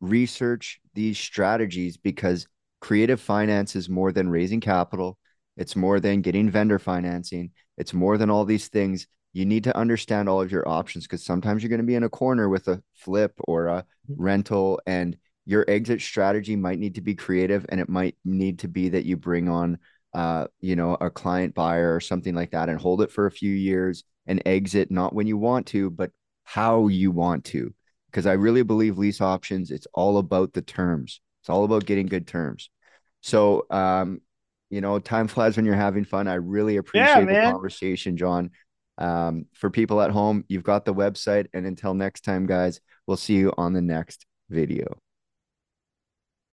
research 0.00 0.80
these 0.94 1.18
strategies 1.18 1.96
because 1.96 2.46
creative 2.80 3.20
finance 3.20 3.76
is 3.76 3.88
more 3.88 4.12
than 4.12 4.28
raising 4.28 4.60
capital. 4.60 5.18
It's 5.56 5.76
more 5.76 6.00
than 6.00 6.20
getting 6.20 6.50
vendor 6.50 6.78
financing. 6.78 7.50
It's 7.78 7.94
more 7.94 8.18
than 8.18 8.30
all 8.30 8.44
these 8.44 8.68
things. 8.68 9.06
You 9.32 9.44
need 9.44 9.64
to 9.64 9.76
understand 9.76 10.28
all 10.28 10.40
of 10.40 10.52
your 10.52 10.66
options 10.68 11.04
because 11.04 11.24
sometimes 11.24 11.62
you're 11.62 11.70
going 11.70 11.80
to 11.80 11.86
be 11.86 11.94
in 11.94 12.04
a 12.04 12.08
corner 12.08 12.48
with 12.48 12.68
a 12.68 12.82
flip 12.94 13.34
or 13.46 13.68
a 13.68 13.82
mm-hmm. 14.10 14.22
rental 14.22 14.80
and 14.86 15.16
your 15.44 15.64
exit 15.68 16.00
strategy 16.00 16.56
might 16.56 16.78
need 16.78 16.96
to 16.96 17.00
be 17.00 17.14
creative 17.14 17.66
and 17.68 17.80
it 17.80 17.88
might 17.88 18.16
need 18.24 18.58
to 18.60 18.68
be 18.68 18.88
that 18.88 19.04
you 19.04 19.16
bring 19.16 19.48
on 19.48 19.78
uh, 20.14 20.46
you 20.60 20.74
know 20.74 20.96
a 21.00 21.10
client 21.10 21.54
buyer 21.54 21.94
or 21.94 22.00
something 22.00 22.34
like 22.34 22.50
that 22.50 22.68
and 22.68 22.80
hold 22.80 23.02
it 23.02 23.12
for 23.12 23.26
a 23.26 23.30
few 23.30 23.52
years 23.52 24.02
and 24.26 24.42
exit 24.46 24.90
not 24.90 25.14
when 25.14 25.26
you 25.26 25.36
want 25.36 25.66
to 25.66 25.90
but 25.90 26.10
how 26.46 26.88
you 26.88 27.10
want 27.10 27.44
to 27.44 27.72
because 28.10 28.26
i 28.26 28.32
really 28.32 28.62
believe 28.62 28.98
lease 28.98 29.20
options 29.20 29.70
it's 29.70 29.86
all 29.92 30.18
about 30.18 30.52
the 30.52 30.62
terms 30.62 31.20
it's 31.42 31.50
all 31.50 31.64
about 31.64 31.84
getting 31.84 32.06
good 32.06 32.26
terms 32.26 32.70
so 33.20 33.66
um 33.70 34.20
you 34.70 34.80
know 34.80 34.98
time 34.98 35.28
flies 35.28 35.56
when 35.56 35.66
you're 35.66 35.74
having 35.74 36.04
fun 36.04 36.26
i 36.26 36.34
really 36.34 36.76
appreciate 36.78 37.28
yeah, 37.28 37.44
the 37.46 37.52
conversation 37.52 38.16
john 38.16 38.50
um, 38.98 39.46
for 39.54 39.70
people 39.70 40.00
at 40.00 40.10
home, 40.10 40.44
you've 40.48 40.62
got 40.62 40.84
the 40.84 40.94
website. 40.94 41.46
And 41.52 41.66
until 41.66 41.94
next 41.94 42.22
time, 42.22 42.46
guys, 42.46 42.80
we'll 43.06 43.16
see 43.16 43.34
you 43.34 43.52
on 43.56 43.72
the 43.72 43.82
next 43.82 44.26
video. 44.48 44.98